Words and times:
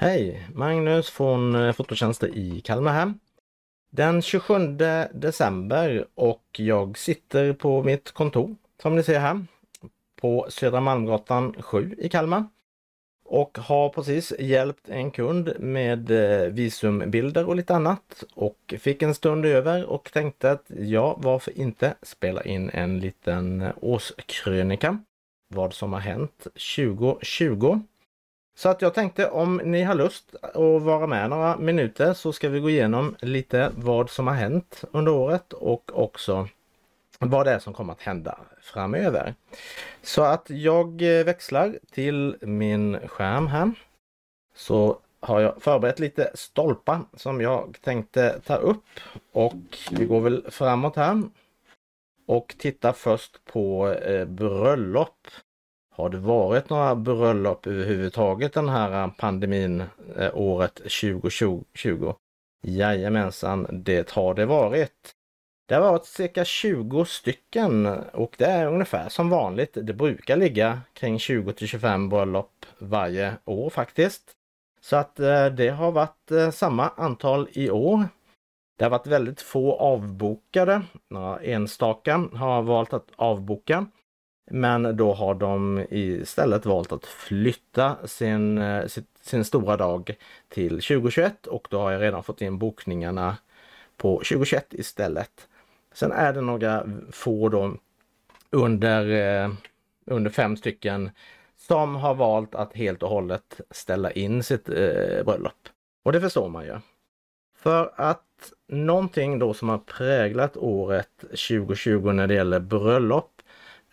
Hej! 0.00 0.48
Magnus 0.54 1.10
från 1.10 1.54
eh, 1.54 1.72
Fototjänster 1.72 2.28
i 2.28 2.60
Kalmar 2.60 2.92
här. 2.92 3.14
Den 3.90 4.22
27 4.22 4.76
december 5.12 6.06
och 6.14 6.44
jag 6.56 6.98
sitter 6.98 7.52
på 7.52 7.82
mitt 7.82 8.12
kontor 8.12 8.56
som 8.82 8.96
ni 8.96 9.02
ser 9.02 9.18
här 9.18 9.44
på 10.20 10.46
Södra 10.48 10.80
Malmgatan 10.80 11.54
7 11.62 11.94
i 11.98 12.08
Kalmar 12.08 12.44
och 13.24 13.58
har 13.58 13.88
precis 13.88 14.32
hjälpt 14.38 14.88
en 14.88 15.10
kund 15.10 15.52
med 15.58 16.10
eh, 16.10 16.48
visumbilder 16.48 17.46
och 17.46 17.56
lite 17.56 17.74
annat 17.74 18.24
och 18.34 18.74
fick 18.78 19.02
en 19.02 19.14
stund 19.14 19.46
över 19.46 19.84
och 19.84 20.10
tänkte 20.12 20.50
att 20.50 20.64
ja, 20.68 21.18
varför 21.18 21.58
inte 21.58 21.94
spela 22.02 22.42
in 22.42 22.70
en 22.70 23.00
liten 23.00 23.60
eh, 23.60 23.72
årskrönika 23.80 24.98
vad 25.48 25.74
som 25.74 25.92
har 25.92 26.00
hänt 26.00 26.46
2020 26.76 27.80
så 28.58 28.68
att 28.68 28.82
jag 28.82 28.94
tänkte 28.94 29.30
om 29.30 29.60
ni 29.64 29.82
har 29.82 29.94
lust 29.94 30.34
att 30.42 30.82
vara 30.82 31.06
med 31.06 31.30
några 31.30 31.56
minuter 31.56 32.14
så 32.14 32.32
ska 32.32 32.48
vi 32.48 32.60
gå 32.60 32.70
igenom 32.70 33.16
lite 33.20 33.72
vad 33.76 34.10
som 34.10 34.26
har 34.26 34.34
hänt 34.34 34.84
under 34.90 35.12
året 35.12 35.52
och 35.52 35.90
också 35.94 36.48
vad 37.18 37.46
det 37.46 37.52
är 37.52 37.58
som 37.58 37.74
kommer 37.74 37.92
att 37.92 38.02
hända 38.02 38.38
framöver. 38.60 39.34
Så 40.02 40.22
att 40.22 40.50
jag 40.50 41.02
eh, 41.02 41.24
växlar 41.24 41.78
till 41.90 42.36
min 42.40 43.08
skärm 43.08 43.46
här. 43.46 43.72
Så 44.54 44.98
har 45.20 45.40
jag 45.40 45.62
förberett 45.62 45.98
lite 45.98 46.30
stolpar 46.34 47.00
som 47.16 47.40
jag 47.40 47.78
tänkte 47.80 48.40
ta 48.46 48.56
upp 48.56 48.84
och 49.32 49.54
vi 49.90 50.04
går 50.04 50.20
väl 50.20 50.46
framåt 50.50 50.96
här. 50.96 51.22
Och 52.26 52.54
tittar 52.58 52.92
först 52.92 53.44
på 53.44 53.88
eh, 53.88 54.24
bröllop. 54.24 55.28
Har 55.98 56.08
det 56.08 56.18
varit 56.18 56.70
några 56.70 56.94
bröllop 56.94 57.66
överhuvudtaget 57.66 58.52
den 58.52 58.68
här 58.68 59.02
eh, 59.04 59.10
pandemin 59.18 59.84
eh, 60.16 60.30
året 60.34 60.74
2020? 60.74 62.12
Jajamensan, 62.62 63.66
det 63.72 64.10
har 64.10 64.34
det 64.34 64.46
varit. 64.46 65.12
Det 65.68 65.74
har 65.74 65.82
varit 65.82 66.04
cirka 66.04 66.44
20 66.44 67.04
stycken 67.04 67.86
och 68.12 68.34
det 68.38 68.44
är 68.44 68.66
ungefär 68.66 69.08
som 69.08 69.30
vanligt. 69.30 69.78
Det 69.82 69.92
brukar 69.92 70.36
ligga 70.36 70.80
kring 70.92 71.18
20 71.18 71.52
till 71.52 71.68
25 71.68 72.08
bröllop 72.08 72.66
varje 72.78 73.34
år 73.44 73.70
faktiskt. 73.70 74.22
Så 74.80 74.96
att 74.96 75.20
eh, 75.20 75.46
det 75.46 75.68
har 75.68 75.92
varit 75.92 76.30
eh, 76.30 76.50
samma 76.50 76.88
antal 76.88 77.48
i 77.52 77.70
år. 77.70 78.08
Det 78.78 78.84
har 78.84 78.90
varit 78.90 79.06
väldigt 79.06 79.40
få 79.40 79.72
avbokade. 79.72 80.82
Några 81.10 81.40
enstaka 81.40 82.28
har 82.34 82.62
valt 82.62 82.92
att 82.92 83.08
avboka. 83.16 83.86
Men 84.50 84.96
då 84.96 85.12
har 85.14 85.34
de 85.34 85.84
istället 85.90 86.66
valt 86.66 86.92
att 86.92 87.06
flytta 87.06 87.96
sin, 88.06 88.58
eh, 88.58 88.84
sin 89.22 89.44
stora 89.44 89.76
dag 89.76 90.16
till 90.48 90.70
2021 90.70 91.46
och 91.46 91.68
då 91.70 91.78
har 91.78 91.92
jag 91.92 92.02
redan 92.02 92.22
fått 92.22 92.42
in 92.42 92.58
bokningarna 92.58 93.36
på 93.96 94.16
2021 94.16 94.74
istället. 94.74 95.48
Sen 95.92 96.12
är 96.12 96.32
det 96.32 96.40
några 96.40 96.86
få 97.12 97.48
då 97.48 97.76
under, 98.50 99.10
eh, 99.44 99.50
under 100.06 100.30
fem 100.30 100.56
stycken 100.56 101.10
som 101.56 101.96
har 101.96 102.14
valt 102.14 102.54
att 102.54 102.76
helt 102.76 103.02
och 103.02 103.08
hållet 103.08 103.60
ställa 103.70 104.10
in 104.10 104.42
sitt 104.42 104.68
eh, 104.68 105.24
bröllop. 105.24 105.68
Och 106.04 106.12
det 106.12 106.20
förstår 106.20 106.48
man 106.48 106.64
ju. 106.64 106.78
För 107.56 107.92
att 107.96 108.52
någonting 108.68 109.38
då 109.38 109.54
som 109.54 109.68
har 109.68 109.78
präglat 109.78 110.56
året 110.56 111.18
2020 111.20 112.12
när 112.12 112.26
det 112.26 112.34
gäller 112.34 112.60
bröllop 112.60 113.37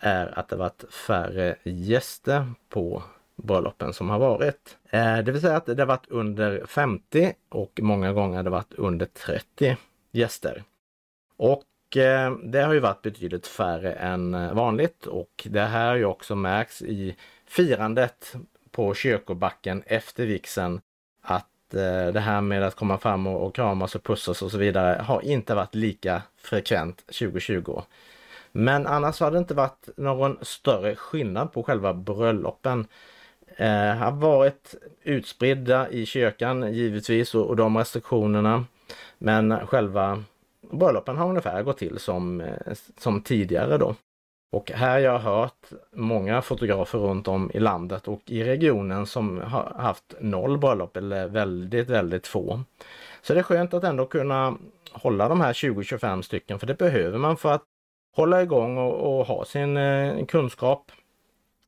är 0.06 0.40
att 0.40 0.48
det 0.48 0.56
varit 0.56 0.84
färre 0.94 1.56
gäster 1.64 2.54
på 2.70 3.04
bröllopen 3.36 3.94
som 3.94 4.10
har 4.10 4.20
varit. 4.20 4.78
Eh, 4.90 5.18
det 5.18 5.32
vill 5.32 5.42
säga 5.42 5.58
att 5.58 5.66
det 5.66 5.80
har 5.80 5.86
varit 5.86 6.08
under 6.10 6.66
50 6.66 7.34
och 7.50 7.80
många 7.82 8.14
gånger 8.14 8.36
har 8.36 8.44
det 8.44 8.50
varit 8.50 8.74
under 8.74 9.06
30 9.06 9.78
gäster. 10.12 10.64
Och 11.38 11.98
eh, 11.98 12.36
det 12.44 12.62
har 12.62 12.74
ju 12.74 12.80
varit 12.80 13.02
betydligt 13.02 13.48
färre 13.48 13.94
än 13.94 14.34
eh, 14.34 14.54
vanligt 14.54 15.06
och 15.06 15.48
det 15.50 15.62
här 15.62 15.88
har 15.88 15.96
ju 15.96 16.06
också 16.06 16.36
märks 16.36 16.82
i 16.82 17.16
firandet 17.46 18.36
på 18.72 18.94
kyrkobacken 18.94 19.84
efter 19.86 20.26
vixen 20.26 20.82
att 21.22 21.50
det 22.14 22.20
här 22.20 22.42
med 22.42 22.64
att 22.64 22.76
komma 22.76 22.98
fram 22.98 23.28
och 23.28 23.56
kramas 23.56 23.96
och 23.96 24.04
pussas 24.04 24.42
och 24.42 24.52
så 24.52 24.58
vidare 24.58 25.02
har 25.02 25.22
inte 25.22 25.56
varit 25.56 25.76
lika 25.76 26.22
frekvent 26.38 26.98
2020. 26.98 27.82
Men 28.58 28.88
annars 28.88 29.20
har 29.20 29.32
det 29.32 29.38
inte 29.38 29.54
varit 29.54 29.90
någon 29.98 30.38
större 30.42 30.96
skillnad 30.96 31.54
på 31.54 31.64
själva 31.64 31.94
bröllopen. 31.94 32.88
Eh, 33.58 33.96
har 33.96 34.12
varit 34.12 34.76
utspridda 35.04 35.90
i 35.90 36.06
kyrkan 36.06 36.74
givetvis 36.74 37.36
och, 37.36 37.46
och 37.46 37.56
de 37.56 37.78
restriktionerna. 37.78 38.66
Men 39.18 39.68
själva 39.68 40.24
bröllopen 40.72 41.18
har 41.18 41.30
ungefär 41.30 41.64
gått 41.64 41.78
till 41.78 42.00
som, 42.00 42.42
eh, 42.42 42.74
som 42.98 43.22
tidigare 43.22 43.78
då. 43.78 43.96
Och 44.52 44.72
här 44.72 44.92
har 44.92 45.00
jag 45.00 45.20
hört 45.20 45.70
många 45.92 46.42
fotografer 46.42 47.00
runt 47.00 47.28
om 47.28 47.52
i 47.54 47.60
landet 47.60 48.08
och 48.08 48.22
i 48.26 48.44
regionen 48.44 49.06
som 49.06 49.38
har 49.42 49.74
haft 49.78 50.16
noll 50.20 50.58
bröllop 50.58 50.98
eller 50.98 51.28
väldigt, 51.28 51.90
väldigt 51.90 52.28
få. 52.28 52.64
Så 53.22 53.34
det 53.34 53.40
är 53.40 53.44
skönt 53.44 53.74
att 53.74 53.84
ändå 53.84 54.06
kunna 54.06 54.58
hålla 54.92 55.30
de 55.30 55.42
här 55.42 55.54
20-25 55.54 56.22
stycken 56.22 56.60
för 56.60 56.68
det 56.68 56.78
behöver 56.78 57.18
man 57.18 57.38
för 57.38 57.52
att 57.52 57.64
hålla 58.16 58.42
igång 58.42 58.78
och, 58.78 59.20
och 59.20 59.26
ha 59.26 59.46
sin 59.46 59.78
eh, 59.78 60.26
kunskap. 60.26 60.92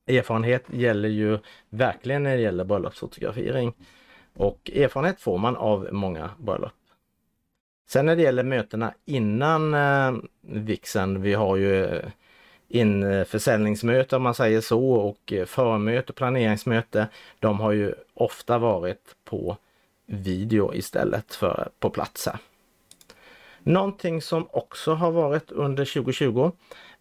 Erfarenhet 0.08 0.64
gäller 0.68 1.10
ju 1.10 1.40
verkligen 1.70 2.24
när 2.24 2.36
det 2.36 2.42
gäller 2.42 2.64
bröllopsfotografering. 2.64 3.74
Och 4.36 4.72
erfarenhet 4.76 5.22
får 5.22 5.38
man 5.38 5.56
av 5.56 5.88
många 5.92 6.30
bröllop. 6.38 6.72
Sen 7.90 8.06
när 8.06 8.16
det 8.16 8.22
gäller 8.22 8.44
mötena 8.44 8.94
innan 9.06 9.74
eh, 9.74 10.14
vixen, 10.42 11.22
vi 11.22 11.34
har 11.34 11.56
ju 11.56 11.86
eh, 11.86 12.10
införsäljningsmöte 12.68 14.16
om 14.16 14.24
man 14.24 14.36
säger 14.36 14.62
så 14.62 14.92
och 14.92 15.34
eh, 15.34 15.46
förmöte, 15.46 16.14
planeringsmöte. 16.14 17.08
De 17.40 17.60
har 17.60 17.72
ju 17.72 17.94
ofta 18.14 18.58
varit 18.58 19.16
på 19.24 19.58
video 20.06 20.74
istället 20.74 21.36
för 21.36 21.70
på 21.80 21.90
plats 21.90 22.26
här. 22.26 22.40
Någonting 23.68 24.22
som 24.22 24.48
också 24.52 24.94
har 24.94 25.12
varit 25.12 25.52
under 25.52 25.86
2020 25.86 26.52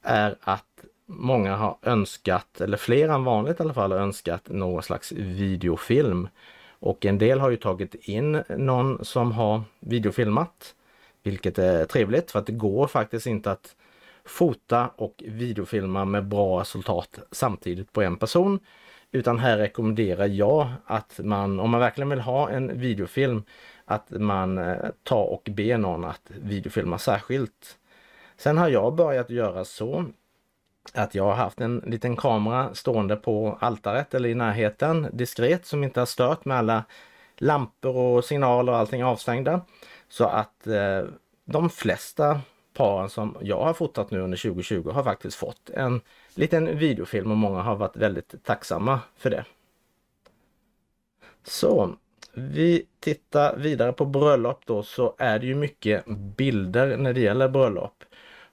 är 0.03 0.37
att 0.41 0.84
många 1.06 1.56
har 1.56 1.78
önskat, 1.82 2.60
eller 2.60 2.77
fler 2.77 3.09
än 3.09 3.25
vanligt 3.25 3.60
i 3.60 3.62
alla 3.62 3.75
fall, 3.75 3.93
önskat 3.93 4.49
någon 4.49 4.82
slags 4.82 5.12
videofilm. 5.12 6.28
Och 6.78 7.06
en 7.06 7.19
del 7.19 7.41
har 7.41 7.50
ju 7.50 7.56
tagit 7.56 7.94
in 7.94 8.43
någon 8.49 9.05
som 9.05 9.32
har 9.32 9.62
videofilmat, 9.81 10.75
vilket 11.22 11.59
är 11.59 11.84
trevligt 11.84 12.31
för 12.31 12.38
att 12.38 12.47
det 12.47 12.53
går 12.53 12.87
faktiskt 12.87 13.26
inte 13.26 13.50
att 13.50 13.76
fota 14.25 14.91
och 14.97 15.22
videofilma 15.26 16.05
med 16.05 16.25
bra 16.25 16.60
resultat 16.60 17.19
samtidigt 17.31 17.93
på 17.93 18.03
en 18.03 18.16
person. 18.16 18.60
Utan 19.12 19.38
här 19.38 19.56
rekommenderar 19.59 20.26
jag 20.26 20.69
att 20.84 21.21
man, 21.22 21.60
om 21.60 21.71
man 21.71 21.81
verkligen 21.81 22.09
vill 22.09 22.21
ha 22.21 22.50
en 22.50 22.81
videofilm, 22.81 23.43
att 23.87 24.11
man 24.11 24.59
eh, 24.59 24.91
tar 25.03 25.25
och 25.25 25.49
ber 25.51 25.79
någon 25.79 26.05
att 26.05 26.23
videofilma 26.27 26.99
särskilt. 26.99 27.79
Sen 28.37 28.59
har 28.59 28.69
jag 28.69 28.95
börjat 28.95 29.31
göra 29.31 29.65
så 29.65 30.05
att 30.93 31.15
jag 31.15 31.25
har 31.25 31.35
haft 31.35 31.61
en 31.61 31.83
liten 31.87 32.17
kamera 32.17 32.75
stående 32.75 33.17
på 33.17 33.59
altaret 33.61 34.15
eller 34.15 34.29
i 34.29 34.35
närheten 34.35 35.09
diskret 35.13 35.67
som 35.67 35.85
inte 35.85 36.01
har 36.01 36.07
stört 36.07 36.45
med 36.45 36.57
alla 36.57 36.85
lampor 37.37 37.97
och 37.97 38.25
signaler 38.25 38.73
och 38.73 38.79
allting 38.79 39.05
avstängda. 39.05 39.61
Så 40.09 40.25
att 40.25 40.67
eh, 40.67 41.05
de 41.45 41.71
flesta 41.71 42.41
paren 42.75 43.09
som 43.09 43.37
jag 43.41 43.65
har 43.65 43.75
fotat 43.75 44.11
nu 44.11 44.21
under 44.21 44.39
2020 44.39 44.91
har 44.91 45.05
faktiskt 45.05 45.37
fått 45.37 45.71
en 45.71 46.00
liten 46.35 46.79
videofilm 46.79 47.31
och 47.31 47.37
många 47.37 47.62
har 47.62 47.77
varit 47.77 47.97
väldigt 47.97 48.44
tacksamma 48.44 49.00
för 49.17 49.31
det. 49.31 49.44
Så 51.44 51.97
vi 52.38 52.87
tittar 53.00 53.56
vidare 53.56 53.93
på 53.93 54.05
bröllop 54.05 54.62
då 54.67 54.83
så 54.83 55.15
är 55.19 55.38
det 55.38 55.47
ju 55.47 55.55
mycket 55.55 56.05
bilder 56.37 56.97
när 56.97 57.12
det 57.12 57.21
gäller 57.21 57.49
bröllop. 57.49 58.05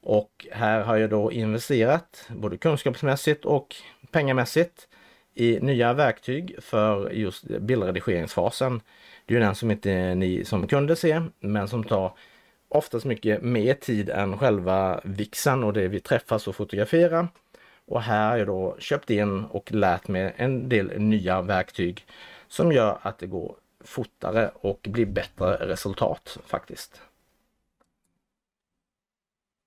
Och 0.01 0.47
här 0.51 0.81
har 0.81 0.97
jag 0.97 1.09
då 1.09 1.31
investerat 1.31 2.27
både 2.29 2.57
kunskapsmässigt 2.57 3.45
och 3.45 3.75
pengamässigt 4.11 4.87
i 5.33 5.59
nya 5.59 5.93
verktyg 5.93 6.55
för 6.61 7.09
just 7.09 7.43
bildredigeringsfasen. 7.43 8.81
Det 9.25 9.35
är 9.35 9.39
den 9.39 9.55
som 9.55 9.71
inte 9.71 10.15
ni 10.15 10.45
som 10.45 10.67
kunde 10.67 10.95
se, 10.95 11.21
men 11.39 11.67
som 11.67 11.83
tar 11.83 12.13
oftast 12.69 13.05
mycket 13.05 13.41
mer 13.41 13.73
tid 13.73 14.09
än 14.09 14.37
själva 14.37 15.01
vixen 15.03 15.63
och 15.63 15.73
det 15.73 15.87
vi 15.87 15.99
träffas 15.99 16.47
och 16.47 16.55
fotograferar. 16.55 17.27
Och 17.85 18.01
här 18.01 18.29
har 18.29 18.37
jag 18.37 18.47
då 18.47 18.75
köpt 18.79 19.09
in 19.09 19.43
och 19.43 19.71
lärt 19.71 20.07
mig 20.07 20.33
en 20.37 20.69
del 20.69 20.99
nya 20.99 21.41
verktyg 21.41 22.05
som 22.47 22.71
gör 22.71 22.97
att 23.01 23.19
det 23.19 23.27
går 23.27 23.55
fortare 23.83 24.51
och 24.55 24.87
blir 24.89 25.05
bättre 25.05 25.55
resultat 25.55 26.37
faktiskt. 26.45 27.01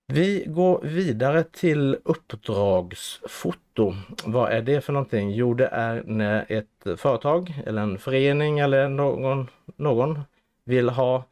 Vi 0.09 0.45
går 0.47 0.81
vidare 0.83 1.45
till 1.45 1.99
uppdragsfoto. 2.05 3.95
Vad 4.25 4.53
är 4.53 4.63
det 4.63 4.81
för 4.81 4.93
någonting? 4.93 5.31
Jo, 5.31 5.55
det 5.55 5.67
är 5.67 6.03
när 6.07 6.47
ett 6.49 7.01
företag 7.01 7.63
eller 7.67 7.83
en 7.83 7.99
förening 7.99 8.59
eller 8.59 8.89
någon, 8.89 9.51
någon 9.77 10.21
vill 10.65 10.89
ha 10.89 11.25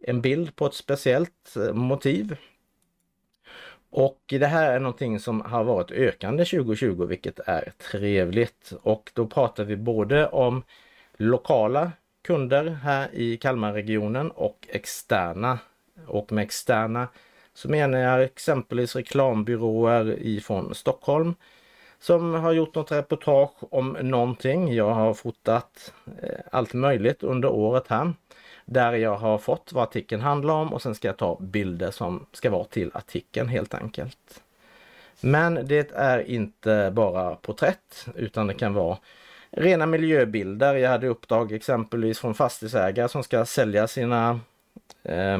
en 0.00 0.20
bild 0.20 0.56
på 0.56 0.66
ett 0.66 0.74
speciellt 0.74 1.56
eh, 1.56 1.72
motiv. 1.72 2.36
Och 3.90 4.20
det 4.26 4.46
här 4.46 4.72
är 4.72 4.80
någonting 4.80 5.20
som 5.20 5.40
har 5.40 5.64
varit 5.64 5.90
ökande 5.90 6.44
2020 6.44 7.04
vilket 7.04 7.38
är 7.38 7.72
trevligt. 7.90 8.72
Och 8.82 9.10
då 9.14 9.26
pratar 9.26 9.64
vi 9.64 9.76
både 9.76 10.28
om 10.28 10.62
lokala 11.16 11.92
kunder 12.28 12.64
här 12.64 13.08
i 13.12 13.36
Kalmarregionen 13.36 14.30
och 14.30 14.68
externa. 14.68 15.58
Och 16.06 16.32
med 16.32 16.42
externa 16.44 17.08
så 17.54 17.68
menar 17.68 17.98
jag 17.98 18.22
exempelvis 18.22 18.96
reklambyråer 18.96 20.18
ifrån 20.18 20.74
Stockholm 20.74 21.34
som 21.98 22.34
har 22.34 22.52
gjort 22.52 22.74
något 22.74 22.92
reportage 22.92 23.50
om 23.60 23.96
någonting. 24.00 24.74
Jag 24.74 24.90
har 24.90 25.14
fotat 25.14 25.94
eh, 26.22 26.28
allt 26.52 26.74
möjligt 26.74 27.22
under 27.22 27.48
året 27.48 27.84
här 27.88 28.12
där 28.64 28.92
jag 28.92 29.16
har 29.16 29.38
fått 29.38 29.72
vad 29.72 29.82
artikeln 29.82 30.22
handlar 30.22 30.54
om 30.54 30.72
och 30.72 30.82
sen 30.82 30.94
ska 30.94 31.08
jag 31.08 31.16
ta 31.16 31.36
bilder 31.40 31.90
som 31.90 32.26
ska 32.32 32.50
vara 32.50 32.64
till 32.64 32.90
artikeln 32.94 33.48
helt 33.48 33.74
enkelt. 33.74 34.42
Men 35.20 35.54
det 35.64 35.92
är 35.92 36.30
inte 36.30 36.90
bara 36.94 37.34
porträtt 37.34 38.06
utan 38.14 38.46
det 38.46 38.54
kan 38.54 38.74
vara 38.74 38.98
rena 39.50 39.86
miljöbilder. 39.86 40.74
Jag 40.74 40.90
hade 40.90 41.08
uppdrag 41.08 41.52
exempelvis 41.52 42.18
från 42.18 42.34
fastighetsägare 42.34 43.08
som 43.08 43.22
ska 43.22 43.44
sälja 43.44 43.88
sina 43.88 44.40
eh, 45.02 45.38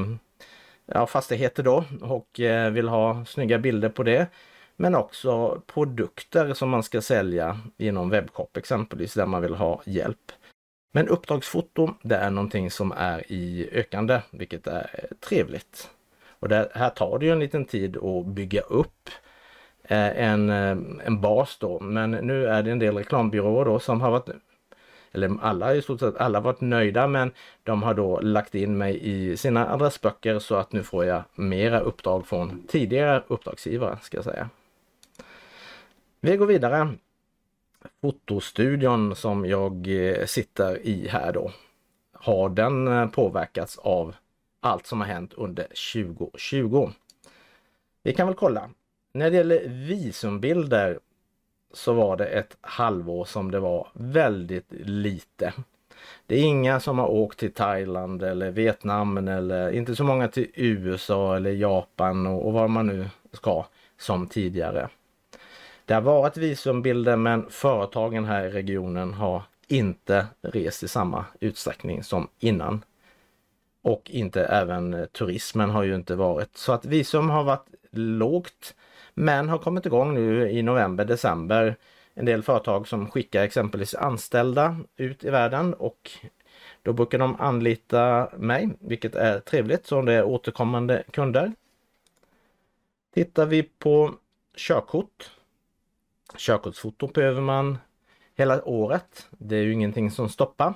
ja, 0.87 1.07
fastigheter 1.07 1.63
då 1.63 1.85
och 2.01 2.41
eh, 2.41 2.71
vill 2.71 2.89
ha 2.89 3.25
snygga 3.25 3.59
bilder 3.59 3.89
på 3.89 4.03
det. 4.03 4.27
Men 4.77 4.95
också 4.95 5.63
produkter 5.67 6.55
som 6.55 6.71
man 6.71 6.83
ska 6.83 7.01
sälja 7.01 7.61
genom 7.77 8.11
webbshop 8.11 8.57
exempelvis 8.57 9.15
där 9.15 9.27
man 9.27 9.43
vill 9.43 9.55
ha 9.55 9.83
hjälp. 9.87 10.33
Men 10.93 11.09
uppdragsfoto 11.09 11.95
det 12.03 12.17
är 12.17 12.31
någonting 12.31 12.71
som 12.71 12.93
är 12.93 13.33
i 13.33 13.69
ökande 13.73 14.21
vilket 14.31 14.67
är 14.67 15.07
trevligt. 15.21 15.91
Och 16.41 16.49
det, 16.49 16.71
här 16.75 16.91
tar 16.91 17.19
det 17.19 17.27
ju 17.27 17.33
en 17.33 17.39
liten 17.39 17.65
tid 17.65 17.97
att 17.97 18.27
bygga 18.27 18.61
upp 18.61 19.09
eh, 19.09 19.28
Eh, 19.91 20.23
en, 20.23 20.51
eh, 20.51 20.77
en 21.07 21.21
bas 21.21 21.59
då 21.59 21.81
men 21.81 22.11
nu 22.11 22.47
är 22.47 22.63
det 22.63 22.71
en 22.71 22.79
del 22.79 22.97
reklambyråer 22.97 23.65
då 23.65 23.79
som 23.79 24.01
har 24.01 24.11
varit 24.11 24.29
eller 25.13 25.37
alla 25.43 25.75
i 25.75 25.83
stort 25.83 26.01
sett 26.01 26.17
alla 26.17 26.41
varit 26.41 26.61
nöjda 26.61 27.07
men 27.07 27.33
de 27.63 27.83
har 27.83 27.95
då 27.95 28.21
lagt 28.21 28.55
in 28.55 28.79
mig 28.79 29.01
i 29.03 29.37
sina 29.37 29.73
adressböcker 29.73 30.39
så 30.39 30.55
att 30.55 30.73
nu 30.73 30.83
får 30.83 31.05
jag 31.05 31.23
mera 31.35 31.81
uppdrag 31.81 32.27
från 32.27 32.67
tidigare 32.67 33.23
uppdragsgivare 33.29 33.99
ska 34.03 34.17
jag 34.17 34.25
säga. 34.25 34.49
Vi 36.21 36.37
går 36.37 36.47
vidare. 36.47 36.95
Fotostudion 38.01 39.17
som 39.17 39.47
jag 39.47 39.89
eh, 39.89 40.27
sitter 40.27 40.87
i 40.87 41.09
här 41.09 41.33
då. 41.33 41.53
Har 42.13 42.49
den 42.49 43.11
påverkats 43.11 43.79
av 43.79 44.15
allt 44.61 44.87
som 44.87 45.01
har 45.01 45.09
hänt 45.09 45.35
under 45.35 45.67
2020? 45.95 46.91
Vi 48.03 48.15
kan 48.15 48.27
väl 48.27 48.37
kolla. 48.37 48.71
När 49.19 49.31
det 49.31 49.37
gäller 49.37 49.69
visumbilder 49.69 50.99
så 51.73 51.93
var 51.93 52.17
det 52.17 52.27
ett 52.27 52.57
halvår 52.61 53.25
som 53.25 53.51
det 53.51 53.61
var 53.61 53.89
väldigt 53.93 54.67
lite. 54.71 55.53
Det 56.27 56.37
är 56.37 56.43
inga 56.43 56.81
som 56.81 56.99
har 56.99 57.09
åkt 57.09 57.39
till 57.39 57.53
Thailand 57.53 58.23
eller 58.23 58.51
Vietnam 58.51 59.29
eller 59.29 59.71
inte 59.71 59.97
så 59.97 60.05
många 60.05 60.29
till 60.29 60.51
USA 60.55 61.37
eller 61.37 61.51
Japan 61.51 62.27
och, 62.27 62.47
och 62.47 62.53
var 62.53 62.69
man 62.69 62.87
nu 62.87 63.09
ska 63.33 63.67
som 63.99 64.27
tidigare. 64.27 64.89
Det 65.85 65.95
har 65.95 66.01
varit 66.01 66.37
visumbilder 66.37 67.17
men 67.17 67.51
företagen 67.51 68.25
här 68.25 68.45
i 68.45 68.51
regionen 68.51 69.15
har 69.15 69.43
inte 69.69 70.27
rest 70.41 70.83
i 70.83 70.89
samma 70.89 71.25
utsträckning 71.41 72.03
som 72.03 72.29
innan. 72.39 72.85
Och 73.83 74.11
inte 74.11 74.45
även 74.45 75.07
turismen 75.13 75.71
har 75.71 75.83
ju 75.83 75.95
inte 75.95 76.15
varit 76.15 76.57
så 76.57 76.73
att 76.73 76.85
visum 76.85 77.31
har 77.31 77.45
varit 77.45 77.67
lågt 77.91 78.75
men 79.19 79.49
har 79.49 79.59
kommit 79.59 79.87
igång 79.87 80.15
nu 80.15 80.51
i 80.51 80.63
november, 80.63 81.05
december. 81.05 81.77
En 82.15 82.25
del 82.25 82.43
företag 82.43 82.89
som 82.89 83.11
skickar 83.11 83.43
exempelvis 83.43 83.95
anställda 83.95 84.77
ut 84.97 85.25
i 85.25 85.31
världen 85.31 85.75
och 85.75 86.11
då 86.83 86.93
brukar 86.93 87.19
de 87.19 87.37
anlita 87.41 88.31
mig, 88.37 88.69
vilket 88.81 89.15
är 89.15 89.41
trevligt, 89.41 89.87
så 89.87 90.03
det 90.03 90.13
är 90.13 90.25
återkommande 90.25 91.03
kunder. 91.11 91.53
Tittar 93.15 93.47
vi 93.47 93.63
på 93.63 94.15
körkort. 94.57 95.31
Körkortsfoto 96.37 97.07
behöver 97.07 97.41
man 97.41 97.79
hela 98.37 98.65
året. 98.65 99.29
Det 99.31 99.57
är 99.57 99.63
ju 99.63 99.73
ingenting 99.73 100.11
som 100.11 100.29
stoppar. 100.29 100.75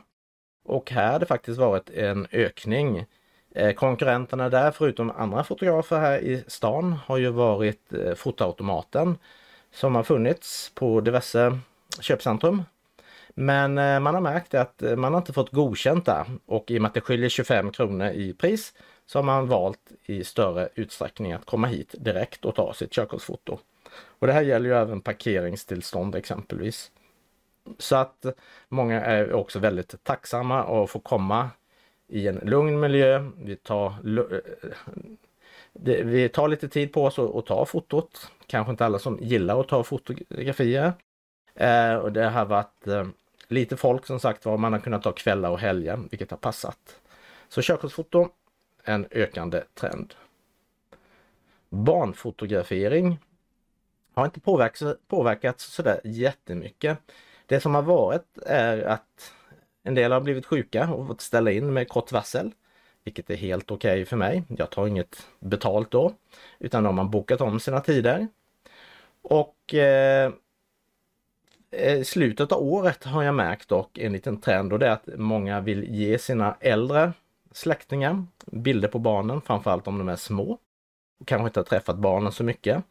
Och 0.65 0.91
här 0.91 1.13
har 1.13 1.19
det 1.19 1.27
faktiskt 1.27 1.59
varit 1.59 1.91
en 1.91 2.27
ökning 2.33 3.07
Eh, 3.55 3.73
konkurrenterna 3.73 4.49
där, 4.49 4.71
förutom 4.71 5.11
andra 5.11 5.45
fotografer 5.45 6.01
här 6.01 6.19
i 6.19 6.45
stan, 6.47 6.93
har 6.93 7.17
ju 7.17 7.31
varit 7.31 7.93
eh, 7.93 8.15
fotoautomaten 8.15 9.19
som 9.73 9.95
har 9.95 10.03
funnits 10.03 10.73
på 10.75 11.01
diverse 11.01 11.59
köpcentrum. 12.01 12.63
Men 13.29 13.79
eh, 13.79 14.01
man 14.01 14.15
har 14.15 14.21
märkt 14.21 14.55
att 14.55 14.83
man 14.97 15.13
har 15.13 15.21
inte 15.21 15.33
fått 15.33 15.51
godkänt 15.51 16.07
där 16.07 16.27
och 16.47 16.71
i 16.71 16.79
och 16.79 16.83
med 16.83 16.89
att 16.89 16.95
det 16.95 17.01
skiljer 17.01 17.29
25 17.29 17.71
kronor 17.71 18.09
i 18.09 18.33
pris 18.33 18.75
så 19.07 19.19
har 19.19 19.25
man 19.25 19.49
valt 19.49 19.93
i 20.07 20.25
större 20.25 20.69
utsträckning 20.75 21.33
att 21.33 21.47
komma 21.47 21.67
hit 21.67 21.95
direkt 21.99 22.45
och 22.45 22.55
ta 22.55 22.75
sitt 22.75 22.93
körkortsfoto. 22.93 23.59
Och 24.19 24.27
det 24.27 24.33
här 24.33 24.43
gäller 24.43 24.69
ju 24.69 24.77
även 24.77 25.01
parkeringstillstånd 25.01 26.15
exempelvis. 26.15 26.91
Så 27.79 27.97
att 27.97 28.27
många 28.69 29.01
är 29.01 29.33
också 29.33 29.59
väldigt 29.59 30.05
tacksamma 30.05 30.83
att 30.83 30.91
få 30.91 30.99
komma 30.99 31.51
i 32.13 32.29
en 32.29 32.37
lugn 32.37 32.81
miljö. 32.81 33.31
Vi 33.37 33.57
tar, 33.57 33.87
eh, 33.87 34.39
eh, 34.63 34.93
det, 35.73 36.03
vi 36.03 36.29
tar 36.29 36.49
lite 36.49 36.69
tid 36.69 36.93
på 36.93 37.05
oss 37.05 37.19
att 37.19 37.47
ta 37.47 37.67
fotot. 37.67 38.31
Kanske 38.47 38.71
inte 38.71 38.87
alla 38.87 38.99
som 38.99 39.19
gillar 39.21 39.61
att 39.61 39.69
ta 39.69 39.85
fotografier. 39.85 40.93
Eh, 41.55 41.95
och 41.95 42.13
det 42.13 42.29
har 42.29 42.45
varit 42.45 42.87
eh, 42.87 43.07
lite 43.49 43.77
folk 43.77 44.07
som 44.07 44.21
sagt 44.21 44.45
var, 44.45 44.57
man 44.57 44.73
har 44.73 44.81
kunnat 44.81 45.03
ta 45.03 45.13
kvällar 45.13 45.51
och 45.51 45.59
helger, 45.59 45.99
vilket 46.11 46.31
har 46.31 46.39
passat. 46.39 47.01
Så 47.49 47.63
körkortsfoto, 47.63 48.29
en 48.85 49.07
ökande 49.11 49.63
trend. 49.75 50.15
Barnfotografering 51.69 53.19
har 54.15 54.25
inte 54.25 54.41
påverkats, 54.41 55.01
påverkats 55.09 55.65
sådär 55.65 56.01
jättemycket. 56.05 56.99
Det 57.47 57.61
som 57.61 57.75
har 57.75 57.83
varit 57.83 58.39
är 58.47 58.83
att 58.83 59.33
en 59.83 59.95
del 59.95 60.13
har 60.13 60.21
blivit 60.21 60.47
sjuka 60.47 60.91
och 60.91 61.07
fått 61.07 61.21
ställa 61.21 61.51
in 61.51 61.73
med 61.73 61.89
kort 61.89 62.13
varsel. 62.13 62.53
Vilket 63.05 63.31
är 63.31 63.37
helt 63.37 63.71
okej 63.71 63.93
okay 63.93 64.05
för 64.05 64.17
mig. 64.17 64.43
Jag 64.49 64.71
tar 64.71 64.87
inget 64.87 65.27
betalt 65.39 65.91
då. 65.91 66.15
Utan 66.59 66.85
de 66.85 66.99
har 66.99 67.05
bokat 67.05 67.41
om 67.41 67.61
sina 67.61 67.81
tider. 67.81 68.29
Och 69.23 69.75
eh, 69.75 70.33
i 71.71 72.05
slutet 72.05 72.53
av 72.53 72.63
året 72.63 73.05
har 73.05 73.23
jag 73.23 73.35
märkt 73.35 73.69
dock 73.69 73.99
en 73.99 74.13
liten 74.13 74.41
trend 74.41 74.73
och 74.73 74.79
det 74.79 74.87
är 74.87 74.91
att 74.91 75.09
många 75.17 75.61
vill 75.61 75.85
ge 75.85 76.19
sina 76.19 76.57
äldre 76.61 77.13
släktingar 77.53 78.25
bilder 78.47 78.89
på 78.89 78.99
barnen, 78.99 79.41
framförallt 79.41 79.89
om 79.89 79.99
de 79.99 80.09
är 80.09 80.17
små. 80.17 80.59
Och 81.21 81.27
kanske 81.27 81.47
inte 81.47 81.61
har 81.61 81.65
träffat 81.65 81.97
barnen 81.97 82.33
så 82.33 82.45
mycket. 82.45 82.85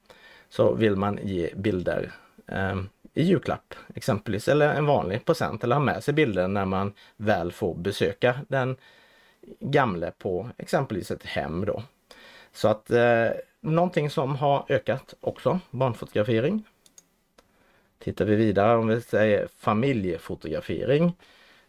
Så 0.50 0.74
vill 0.74 0.96
man 0.96 1.20
ge 1.24 1.54
bilder 1.56 2.12
eh, 2.48 2.82
i 3.14 3.24
julklapp 3.24 3.74
exempelvis 3.96 4.48
eller 4.48 4.74
en 4.74 4.86
vanlig 4.86 5.26
present 5.26 5.64
eller 5.64 5.76
ha 5.76 5.84
med 5.84 6.04
sig 6.04 6.14
bilder 6.14 6.48
när 6.48 6.66
man 6.66 6.94
väl 7.18 7.52
får 7.52 7.76
besöka 7.76 8.40
den 8.48 8.76
gamle 9.60 10.12
på 10.18 10.50
exempelvis 10.58 11.12
ett 11.12 11.26
hem 11.26 11.66
då. 11.66 11.84
Så 12.52 12.68
att 12.68 12.92
eh, 12.92 13.28
någonting 13.62 14.10
som 14.10 14.36
har 14.36 14.66
ökat 14.70 15.14
också, 15.22 15.60
barnfotografering. 15.72 16.64
Tittar 18.00 18.26
vi 18.26 18.36
vidare 18.36 18.78
om 18.78 18.88
vi 18.88 19.02
säger 19.02 19.48
familjefotografering. 19.58 21.14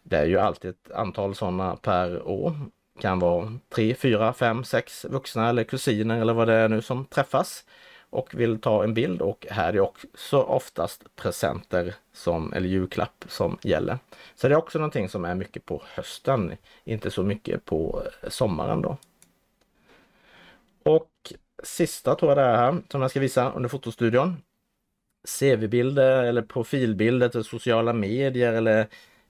Det 0.03 0.17
är 0.17 0.25
ju 0.25 0.39
alltid 0.39 0.71
ett 0.71 0.91
antal 0.91 1.35
sådana 1.35 1.75
per 1.75 2.27
år. 2.27 2.55
Kan 2.99 3.19
vara 3.19 3.59
3, 3.69 3.95
4, 3.95 4.33
5, 4.33 4.63
6 4.63 5.05
vuxna 5.05 5.49
eller 5.49 5.63
kusiner 5.63 6.21
eller 6.21 6.33
vad 6.33 6.47
det 6.47 6.53
är 6.53 6.69
nu 6.69 6.81
som 6.81 7.05
träffas 7.05 7.65
och 8.13 8.33
vill 8.33 8.59
ta 8.59 8.83
en 8.83 8.93
bild 8.93 9.21
och 9.21 9.47
här 9.49 9.69
är 9.69 9.73
det 9.73 9.81
också 9.81 10.41
oftast 10.41 11.15
presenter 11.15 11.95
som, 12.13 12.53
eller 12.53 12.67
julklapp 12.67 13.25
som 13.27 13.57
gäller. 13.61 13.97
Så 14.35 14.47
det 14.47 14.53
är 14.53 14.57
också 14.57 14.79
någonting 14.79 15.09
som 15.09 15.25
är 15.25 15.35
mycket 15.35 15.65
på 15.65 15.83
hösten, 15.95 16.55
inte 16.83 17.11
så 17.11 17.23
mycket 17.23 17.65
på 17.65 18.03
eh, 18.21 18.29
sommaren 18.29 18.81
då. 18.81 18.97
Och 20.83 21.33
sista 21.63 22.15
tror 22.15 22.31
jag 22.31 22.37
det 22.37 22.43
är 22.43 22.55
här 22.55 22.81
som 22.89 23.01
jag 23.01 23.11
ska 23.11 23.19
visa 23.19 23.51
under 23.51 23.69
fotostudion. 23.69 24.37
CV-bilder 25.39 26.23
eller 26.23 26.41
profilbilder 26.41 27.29
till 27.29 27.43
sociala 27.43 27.93
medier 27.93 28.53
eller 28.53 28.87